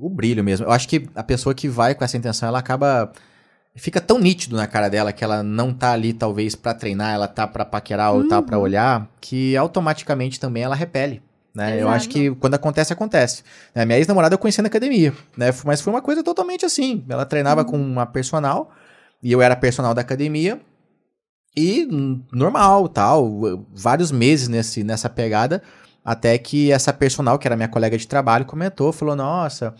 [0.00, 0.66] o brilho mesmo.
[0.66, 3.10] Eu acho que a pessoa que vai com essa intenção, ela acaba.
[3.76, 7.26] Fica tão nítido na cara dela que ela não tá ali, talvez, pra treinar, ela
[7.26, 8.62] tá pra paquerar ou tá pra Uhum.
[8.62, 11.20] olhar, que automaticamente também ela repele.
[11.52, 11.80] Né?
[11.82, 13.42] Eu acho que quando acontece, acontece.
[13.74, 15.52] Né, Minha ex-namorada eu conheci na academia, né?
[15.64, 17.04] Mas foi uma coisa totalmente assim.
[17.08, 18.70] Ela treinava com uma personal,
[19.22, 20.60] e eu era personal da academia.
[21.56, 23.40] E hum, normal, tal,
[23.72, 25.62] vários meses nesse, nessa pegada,
[26.04, 29.74] até que essa personal, que era minha colega de trabalho, comentou, falou, nossa,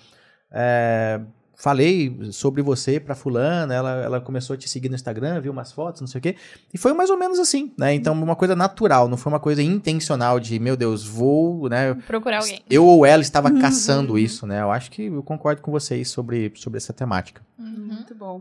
[0.53, 1.21] é,
[1.57, 5.73] falei sobre você pra fulana, ela, ela começou a te seguir no Instagram, viu umas
[5.73, 6.37] fotos, não sei o quê,
[6.73, 9.63] e foi mais ou menos assim, né, então uma coisa natural, não foi uma coisa
[9.63, 12.63] intencional de, meu Deus, vou, né, Procurar alguém.
[12.71, 13.61] eu ou ela estava Uhum.
[13.61, 17.43] caçando isso, né, eu acho que eu concordo com vocês sobre, sobre essa temática.
[17.59, 17.89] Uhum.
[17.95, 18.41] Muito bom.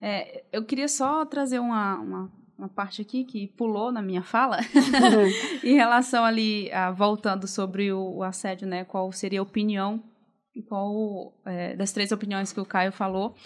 [0.00, 4.58] É, eu queria só trazer uma, uma, uma parte aqui que pulou na minha fala,
[5.62, 8.84] em relação ali, a, voltando sobre o, o assédio, né?
[8.84, 10.02] Qual seria a opinião,
[10.68, 13.36] qual é, das três opiniões que o Caio falou.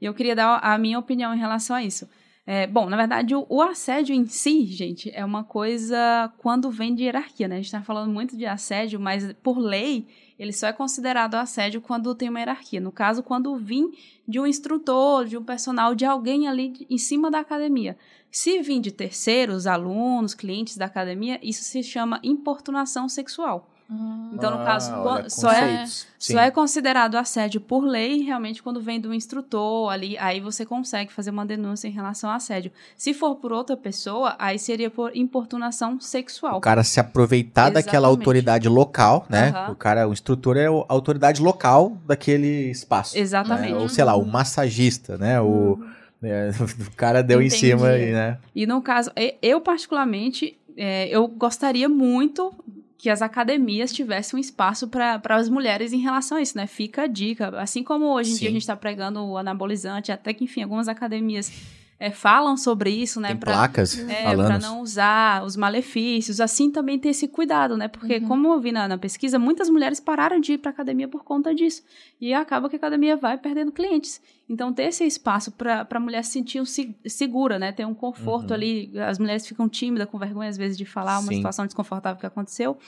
[0.00, 2.06] E eu queria dar a minha opinião em relação a isso.
[2.46, 6.94] É, bom, na verdade, o, o assédio em si, gente, é uma coisa quando vem
[6.94, 7.56] de hierarquia, né?
[7.56, 10.06] A gente está falando muito de assédio, mas por lei,
[10.38, 12.80] ele só é considerado assédio quando tem uma hierarquia.
[12.80, 13.90] No caso, quando vim
[14.26, 17.98] de um instrutor, de um personal, de alguém ali em cima da academia.
[18.30, 23.68] Se vir de terceiros, alunos, clientes da academia, isso se chama importunação sexual.
[23.90, 24.32] Hum.
[24.34, 25.86] Então, no caso, Ah, quan- olha, só é.
[25.86, 26.34] Sim.
[26.34, 31.10] só é considerado assédio por lei, realmente, quando vem do instrutor ali, aí você consegue
[31.10, 32.70] fazer uma denúncia em relação ao assédio.
[32.98, 36.58] Se for por outra pessoa, aí seria por importunação sexual.
[36.58, 38.18] O cara se aproveitar daquela Exatamente.
[38.20, 39.48] autoridade local, né?
[39.56, 39.72] Aham.
[39.72, 43.16] O cara, o instrutor é a autoridade local daquele espaço.
[43.16, 43.72] Exatamente.
[43.72, 43.78] né?
[43.78, 45.40] Ou sei lá, o massagista, né?
[45.40, 45.78] O,
[46.22, 46.50] é,
[46.86, 47.54] o cara deu Entendi.
[47.54, 48.38] em cima aí, né?
[48.54, 49.10] E no caso,
[49.40, 52.52] eu particularmente, é, eu gostaria muito
[52.98, 56.66] que as academias tivessem um espaço para as mulheres em relação a isso, né?
[56.66, 57.48] Fica a dica.
[57.60, 58.40] Assim como hoje em Sim.
[58.40, 61.52] dia a gente está pregando o anabolizante, até que, enfim, algumas academias
[62.00, 63.28] é, falam sobre isso, né?
[63.28, 64.46] Tem pra- placas é, falando.
[64.46, 67.88] para não usar os malefícios, assim também ter esse cuidado, né?
[67.88, 71.24] Porque, como eu vi na, na pesquisa, muitas mulheres pararam de ir para academia por
[71.24, 71.82] conta disso.
[72.20, 74.20] E acaba que a academia vai perdendo clientes.
[74.48, 77.72] Então, ter esse espaço para a mulher se sentir um se- segura, né?
[77.72, 78.54] Ter um conforto Uhum.
[78.54, 78.92] ali.
[79.00, 81.36] As mulheres ficam tímidas, com vergonha, às vezes, de falar uma Sim.
[81.36, 82.78] situação desconfortável que aconteceu.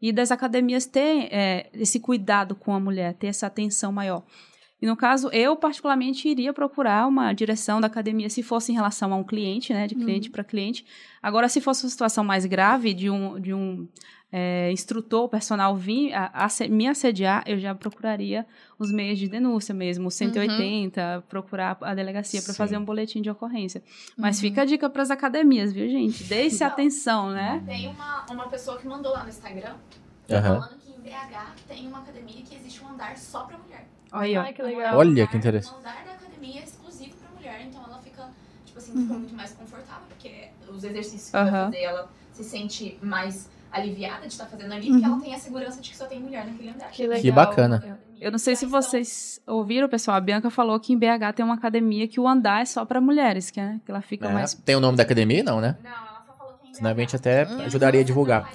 [0.00, 4.22] E das academias ter é, esse cuidado com a mulher, ter essa atenção maior.
[4.80, 9.12] E no caso, eu particularmente iria procurar uma direção da academia se fosse em relação
[9.12, 10.86] a um cliente, né, de cliente para cliente.
[11.22, 13.88] Agora, se fosse uma situação mais grave de um, de um
[14.30, 18.46] é, instrutor personal vir a- asse- me assediar, eu já procuraria
[18.78, 23.30] os meios de denúncia mesmo, o 180, procurar a delegacia para fazer um boletim de
[23.30, 23.82] ocorrência.
[24.16, 26.22] Mas fica a dica para as academias, viu, gente?
[26.24, 26.66] Deem-se Não.
[26.70, 27.62] atenção, né?
[27.66, 29.74] Tem uma, uma pessoa que mandou lá no Instagram
[30.58, 33.88] falando que em BH tem uma academia que existe um andar só pra mulher.
[34.12, 34.96] Olha, Ai, que legal.
[34.96, 35.74] Olha, que interessante.
[35.74, 38.24] Um andar da academia é exclusivo pra mulher, então ela fica,
[38.64, 41.64] tipo assim, fica muito mais confortável, porque os exercícios que vai Aham.
[41.66, 45.80] fazer, ela se sente mais aliviada de estar fazendo ali, porque ela tem a segurança
[45.82, 46.90] de que só tem mulher naquele andar.
[46.90, 47.20] Que legal.
[47.20, 47.98] Que bacana.
[48.20, 50.16] Eu não sei se Então, vocês ouviram, pessoal.
[50.16, 53.00] A Bianca falou que em BH tem uma academia que o andar é só para
[53.00, 54.32] mulheres, que, é, que ela fica É.
[54.32, 54.54] mais.
[54.54, 55.44] Tem o nome da academia?
[55.44, 55.76] Não, né?
[55.80, 57.62] Não, ela só falou que em Senão a gente até Hum.
[57.64, 58.50] ajudaria a Ela divulgar.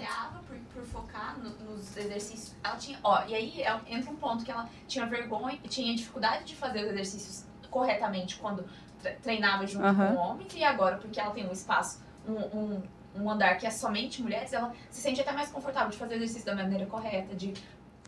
[2.73, 5.95] Ela tinha, ó, e aí é- entra um ponto que ela tinha vergonha e tinha
[5.95, 8.65] dificuldade de fazer os exercícios corretamente quando
[9.01, 10.15] tre- treinava junto Aham.
[10.15, 12.81] com homens e agora porque ela tem um espaço, um, um,
[13.15, 16.17] um andar que é somente mulheres, ela se sente até mais confortável de fazer o
[16.17, 17.53] exercício da maneira correta, de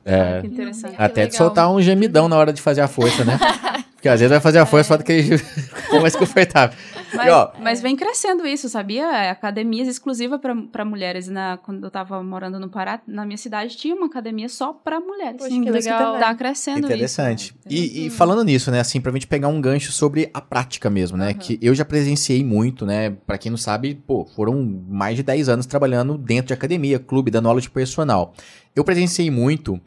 [0.03, 0.41] É.
[0.41, 0.95] Que interessante.
[0.95, 1.38] Que Até de legal.
[1.47, 3.38] soltar um gemidão na hora de fazer a força, né?
[4.06, 6.78] Porque às vezes vai fazer a força só daquele ficou mais confortável.
[7.12, 9.03] Mas, E, ó, mas vem crescendo isso, sabia?
[9.03, 10.39] É, Academias exclusivas
[10.72, 11.28] para mulheres.
[11.28, 14.99] Na, quando eu tava morando no Pará, na minha cidade, tinha uma academia só para
[14.99, 15.38] mulheres.
[15.38, 16.20] Poxa, que Inglês que legal.
[16.20, 17.56] Tá crescendo Interessante.
[17.66, 17.76] isso.
[17.76, 21.18] E, e falando nisso, né, assim, pra gente pegar um gancho sobre a prática mesmo,
[21.18, 21.34] né, Aham.
[21.39, 25.49] que eu já presenciei muito, né, pra quem não sabe, pô, foram mais de 10
[25.49, 28.36] anos trabalhando dentro de academia, clube, dando aula de personal.
[28.76, 29.80] Eu presenciei muito,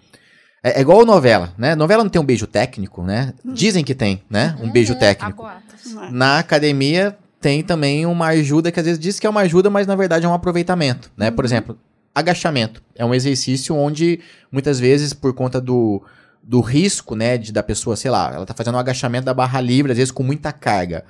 [0.63, 4.23] é, é igual novela, né, novela não tem um beijo técnico, né, dizem que tem,
[4.29, 4.99] né, um beijo Uhum.
[4.99, 5.47] técnico.
[5.47, 6.11] É.
[6.11, 9.87] Na academia tem também uma ajuda que às vezes diz que é uma ajuda, mas
[9.87, 11.31] na verdade é um aproveitamento, né?
[11.31, 11.79] Por exemplo,
[12.13, 12.83] agachamento.
[12.97, 14.19] É um exercício onde
[14.51, 16.03] muitas vezes por conta do,
[16.43, 19.61] do risco, né, de, da pessoa, sei lá, ela tá fazendo um agachamento da barra
[19.61, 21.05] livre, às vezes com muita carga.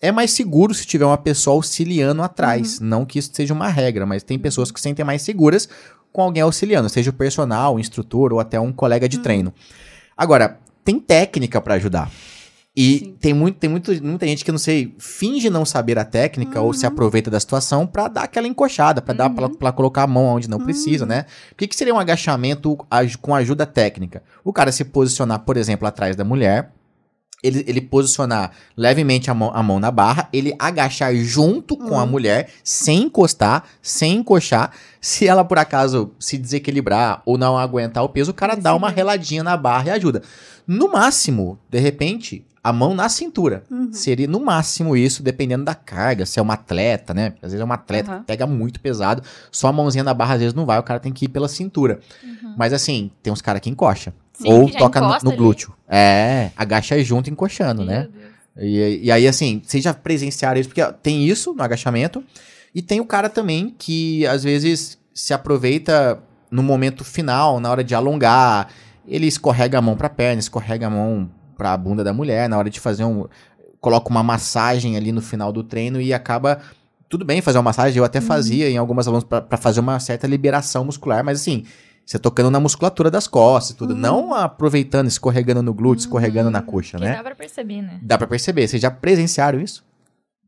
[0.00, 2.80] É mais seguro se tiver uma pessoa auxiliando atrás.
[2.80, 5.68] Não que isso seja uma regra, mas tem pessoas que se sentem mais seguras
[6.12, 9.52] com alguém auxiliando, seja o personal, o instrutor ou até um colega de treino.
[10.16, 12.10] Agora, tem técnica pra ajudar.
[12.80, 13.16] E Sim.
[13.18, 16.72] tem, muito, tem muito, muita gente que, não sei, finge não saber a técnica ou
[16.72, 20.26] se aproveita da situação pra dar aquela encoxada, pra dar pra, pra colocar a mão
[20.26, 21.26] onde não precisa, né?
[21.50, 22.78] O que, que seria um agachamento
[23.20, 24.22] com ajuda técnica?
[24.44, 26.70] O cara se posicionar, por exemplo, atrás da mulher,
[27.42, 32.04] ele, ele posicionar levemente a mão, a mão na barra, ele agachar junto com a
[32.04, 34.72] mulher, sem encostar, sem encoxar.
[35.00, 38.90] Se ela, por acaso, se desequilibrar ou não aguentar o peso, o cara dá uma
[38.90, 40.22] reladinha na barra e ajuda.
[40.66, 43.64] No máximo, de repente, a mão na cintura.
[43.70, 43.92] Uhum.
[43.92, 46.26] Seria no máximo isso, dependendo da carga.
[46.26, 47.34] Se é um atleta, né?
[47.40, 48.20] Às vezes é um atleta Aham.
[48.20, 51.00] que pega muito pesado, só a mãozinha na barra às vezes não vai, o cara
[51.00, 52.00] tem que ir pela cintura.
[52.56, 54.12] Mas assim, tem uns caras que encoxa.
[54.38, 55.36] Sim, ou toca no, no ali.
[55.36, 55.74] glúteo.
[55.88, 58.02] É, agacha junto encoxando, né?
[58.02, 58.28] Meu Deus.
[58.60, 60.68] E, e aí, assim, vocês já presenciaram isso?
[60.68, 62.24] Porque tem isso no agachamento,
[62.74, 67.84] e tem o cara também que às vezes se aproveita no momento final, na hora
[67.84, 68.68] de alongar,
[69.06, 72.70] ele escorrega a mão pra perna, escorrega a mão pra bunda da mulher, na hora
[72.70, 73.26] de fazer um.
[73.80, 76.58] Coloca uma massagem ali no final do treino e acaba.
[77.08, 80.26] Tudo bem fazer uma massagem, eu até fazia em algumas alunos pra fazer uma certa
[80.26, 81.64] liberação muscular, mas assim,
[82.08, 86.96] você tocando na musculatura das costas, tudo, não aproveitando, escorregando no glúteo, escorregando na coxa,
[86.96, 87.16] Que né?
[87.16, 87.98] dá pra perceber, né?
[88.02, 88.66] Dá pra perceber.
[88.66, 89.86] Vocês já presenciaram isso?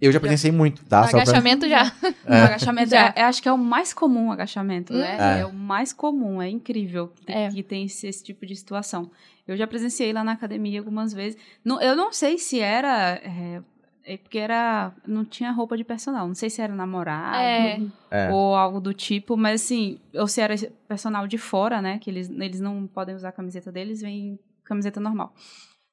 [0.00, 1.06] Eu já presenciei muito, tá?
[1.06, 1.92] Pra- Agachamento já.
[2.26, 3.08] O agachamento Já.
[3.08, 5.36] é, é- acho que é o mais comum, o agachamento, né?
[5.38, 5.40] É.
[5.40, 5.44] É.
[5.46, 7.50] o mais comum, é incrível que tem, É.
[7.50, 9.10] que tem esse, esse tipo de situação.
[9.46, 11.36] Eu já presenciei lá na academia algumas vezes.
[11.62, 13.20] Não- eu não sei se era.
[14.04, 14.92] É, porque era.
[15.06, 16.26] Não tinha roupa de personal.
[16.26, 17.80] Não sei se era namorado É.
[18.10, 18.30] É.
[18.30, 20.54] ou algo do tipo, mas assim, ou se era
[20.88, 21.98] personal de fora, né?
[21.98, 25.34] Que eles, eles não podem usar a camiseta deles, vem camiseta normal.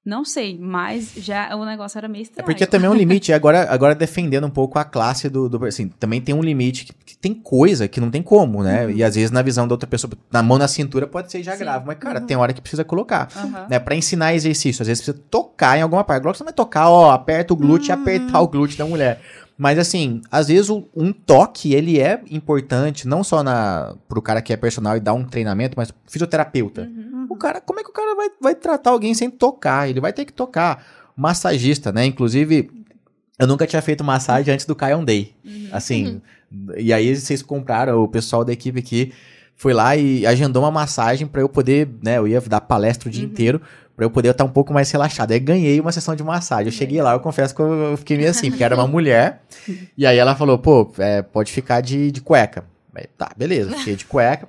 [0.07, 2.45] Não sei, mas já o negócio era meio É estranho.
[2.45, 3.33] porque também é um limite.
[3.33, 5.65] Agora, agora defendendo um pouco a classe do, do.
[5.65, 8.89] Assim, também tem um limite que, que tem coisa que não tem como, né?
[8.89, 11.51] E às vezes na visão da outra pessoa, na mão na cintura pode ser já
[11.51, 11.59] Sim.
[11.59, 11.83] grave.
[11.85, 13.27] Mas, cara, tem hora que precisa colocar.
[13.35, 13.67] Aham.
[13.69, 16.21] Né, pra ensinar exercício, às vezes precisa tocar em alguma parte.
[16.21, 19.19] Agora você não vai tocar, ó, aperta o glúteo e apertar o glúteo da mulher.
[19.57, 24.41] Mas assim, às vezes o- um toque, ele é importante, não só na, pro cara
[24.41, 26.83] que é personal e dá um treinamento, mas fisioterapeuta.
[26.83, 27.16] Uhum.
[27.37, 29.89] O cara, como é que o cara vai, vai tratar alguém sem tocar?
[29.89, 30.83] Ele vai ter que tocar.
[31.15, 32.05] Massagista, né?
[32.05, 32.69] Inclusive,
[33.39, 35.33] eu nunca tinha feito massagem antes do Kion Day.
[35.71, 36.21] Assim,
[36.77, 39.13] e aí vocês compraram, o pessoal da equipe aqui
[39.55, 42.17] foi lá e agendou uma massagem pra eu poder, né?
[42.17, 43.59] Eu ia dar palestra o dia inteiro
[43.95, 45.31] pra eu poder estar um pouco mais relaxado.
[45.31, 46.67] Aí ganhei uma sessão de massagem.
[46.67, 49.41] Eu cheguei lá, eu confesso que eu eu fiquei meio assim, porque era uma mulher.
[49.97, 52.65] E aí ela falou, pô, é, pode ficar de, de cueca.
[52.93, 54.47] Aí, tá, beleza, fiquei de cueca.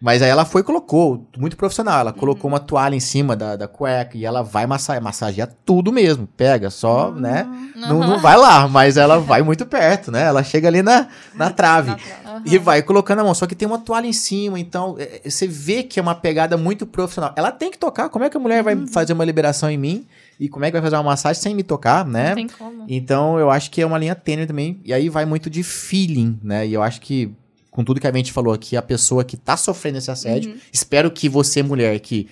[0.00, 3.56] Mas aí ela foi e colocou, muito profissional, ela colocou uma toalha em cima da,
[3.56, 8.36] da cueca e ela vai massagear, massagear tudo mesmo, pega, só, né, não, não vai
[8.36, 11.96] lá, mas ela vai muito perto, né, ela chega ali na, na trave
[12.44, 15.30] e vai colocando a mão, só que tem uma toalha em cima, então é, é,
[15.30, 17.32] você vê que é uma pegada muito profissional.
[17.36, 20.06] Ela tem que tocar, como é que a mulher vai fazer uma liberação em mim
[20.38, 22.28] e como é que vai fazer uma massagem sem me tocar, né?
[22.28, 22.84] Não tem como.
[22.88, 24.80] Então eu acho que é uma linha tênue também.
[24.84, 26.66] E aí vai muito de feeling, né?
[26.66, 27.34] E eu acho que,
[27.78, 31.12] com tudo que a gente falou aqui, a pessoa que tá sofrendo esse assédio, espero
[31.12, 32.26] que você, mulher, que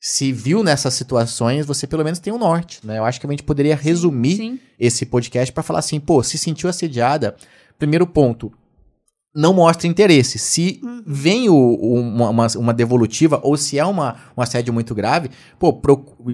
[0.00, 2.96] se viu nessas situações, você pelo menos tem um norte, né?
[2.98, 4.60] Eu acho que a gente poderia resumir Sim.
[4.78, 7.34] esse podcast pra falar assim, pô, se sentiu assediada,
[7.76, 8.52] primeiro ponto,
[9.34, 10.38] não mostre interesse.
[10.38, 15.30] Se vem o- o- uma, uma- devolutiva ou se é uma, um assédio muito grave,
[15.58, 15.76] pô,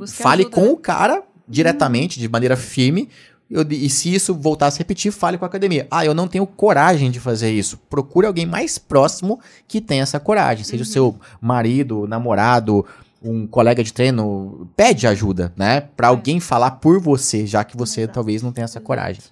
[0.09, 3.09] fale ajuda, com o cara diretamente, de maneira firme.
[3.53, 5.87] Eu e se isso voltar a se repetir, fale com a academia.
[5.91, 7.77] Ah, eu não tenho coragem de fazer isso.
[7.91, 9.39] Procure alguém mais próximo
[9.69, 10.65] que tenha essa coragem.
[10.65, 12.87] Seja o seu marido, namorado,
[13.23, 14.67] um colega de treino.
[14.75, 15.83] Pede ajuda, né?
[15.83, 18.15] Pra alguém falar por você, já que você Exato.
[18.15, 19.23] talvez não tenha essa coragem.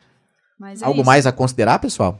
[0.59, 1.07] Mas é Algo isso.
[1.07, 2.18] mais a considerar, pessoal?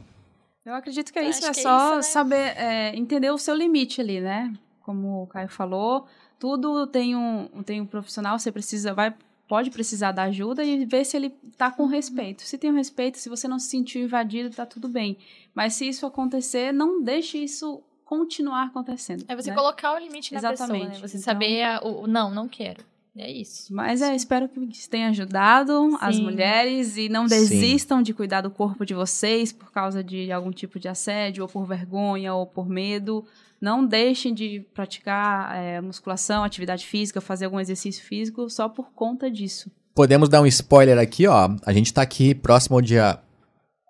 [0.65, 2.01] Eu acredito que é isso, é que é só isso, né?
[2.01, 4.51] saber é, entender o seu limite ali, né?
[4.81, 6.07] Como o Caio falou,
[6.39, 9.13] tudo tem um, tem um profissional, você precisa, vai,
[9.51, 12.41] pode precisar da ajuda e ver se ele tá com respeito.
[12.43, 15.17] Se tem um respeito, se você não se sentiu invadido, tá tudo bem.
[15.53, 19.25] Mas se isso acontecer, não deixe isso continuar acontecendo.
[19.27, 19.55] É você né?
[19.57, 20.85] colocar o limite na Exatamente.
[20.85, 21.05] pessoa, né?
[21.05, 22.81] Você Então- saber a- o, o não, não quero.
[23.17, 23.73] É isso.
[23.75, 26.23] Mas é, espero que isso tenha ajudado as Sim.
[26.23, 27.35] mulheres e não Sim.
[27.35, 31.49] desistam de cuidar do corpo de vocês por causa de algum tipo de assédio, ou
[31.49, 33.25] por vergonha, ou por medo.
[33.61, 39.29] Não deixem de praticar é, musculação, atividade física, fazer algum exercício físico só por conta
[39.29, 39.69] disso.
[39.93, 41.49] Podemos dar um spoiler aqui, ó.
[41.65, 43.19] A gente tá aqui próximo ao dia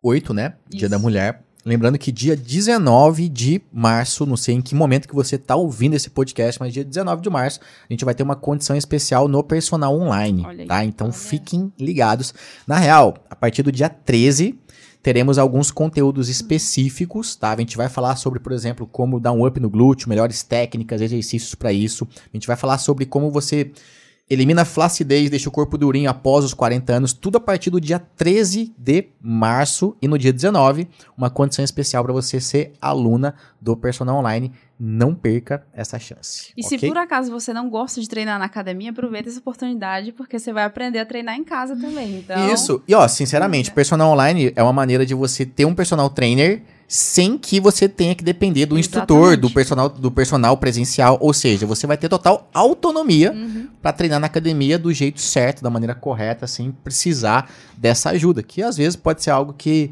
[0.04, 0.56] 8, né?
[0.68, 0.90] Dia Isso.
[0.90, 1.44] da Mulher.
[1.64, 5.94] Lembrando que dia 19 de março, não sei em que momento que você tá ouvindo
[5.94, 9.44] esse podcast, mas dia 19 de março, a gente vai ter uma condição especial no
[9.44, 10.66] Personal Online, aí.
[10.66, 10.84] tá?
[10.84, 11.14] Então Olha.
[11.14, 12.34] fiquem ligados.
[12.66, 14.58] Na real, a partir do dia 13,
[15.02, 17.52] teremos alguns conteúdos específicos, tá?
[17.52, 21.02] A gente vai falar sobre, por exemplo, como dar um up no glúteo, melhores técnicas,
[21.02, 22.08] exercícios para isso.
[22.32, 23.72] A gente vai falar sobre como você
[24.34, 27.82] elimina a flacidez, deixa o corpo durinho após os 40 anos, tudo a partir do
[27.82, 33.36] dia 13 de março e no dia 19, uma condição especial para você ser aluna
[33.60, 34.54] do Personal Online.
[34.80, 36.54] Não perca essa chance.
[36.56, 36.80] E ok?
[36.80, 40.54] se por acaso você não gosta de treinar na academia, aproveita essa oportunidade, porque você
[40.54, 42.20] vai aprender a treinar em casa também.
[42.20, 42.82] Então, Isso.
[42.88, 46.64] E ó, sinceramente, personal online é uma maneira de você ter um personal trainer
[46.94, 49.40] sem que você tenha que depender do instrutor, Exatamente.
[49.40, 51.18] do personal, do personal presencial.
[51.22, 53.68] Ou seja, você vai ter total autonomia Uhum.
[53.82, 58.62] pra treinar na academia do jeito certo, da maneira correta, sem precisar dessa ajuda, que
[58.62, 59.92] às vezes pode ser algo que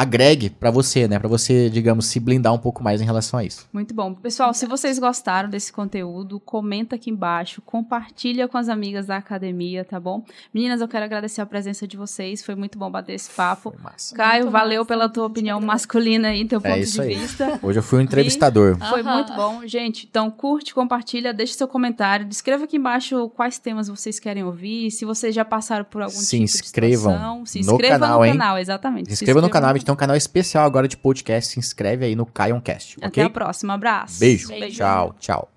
[0.00, 1.18] agregue pra você, né?
[1.18, 3.68] Pra você, digamos, se blindar um pouco mais em relação a isso.
[3.72, 4.14] Muito bom.
[4.14, 9.84] Pessoal, se vocês gostaram desse conteúdo, comenta aqui embaixo, compartilha com as amigas da academia,
[9.84, 10.24] tá bom?
[10.54, 13.74] Meninas, eu quero agradecer a presença de vocês, foi muito bom bater esse papo.
[14.14, 14.88] Caio, Muito valeu massa.
[14.88, 17.14] pela tua opinião masculina aí, teu É ponto isso de aí.
[17.16, 17.58] vista.
[17.62, 18.78] Hoje eu fui um entrevistador.
[18.78, 19.14] Foi Aham.
[19.16, 19.66] muito bom.
[19.66, 24.90] Gente, então curte, compartilha, deixe seu comentário, escreva aqui embaixo quais temas vocês querem ouvir,
[24.90, 27.46] se vocês já passaram por algum Se tipo inscrevam de situação.
[27.46, 28.32] Se no inscreva canal, no hein?
[28.32, 29.06] canal, exatamente.
[29.08, 31.52] Se inscreva no canal, a gente tem um canal especial agora de podcast.
[31.52, 32.96] Se inscreve aí no Caioncast.
[33.02, 33.72] Até a o próximo.
[33.72, 34.20] Abraço.
[34.20, 34.48] Beijo.
[34.48, 34.76] Beijo.
[34.76, 35.50] Tchau, tchau.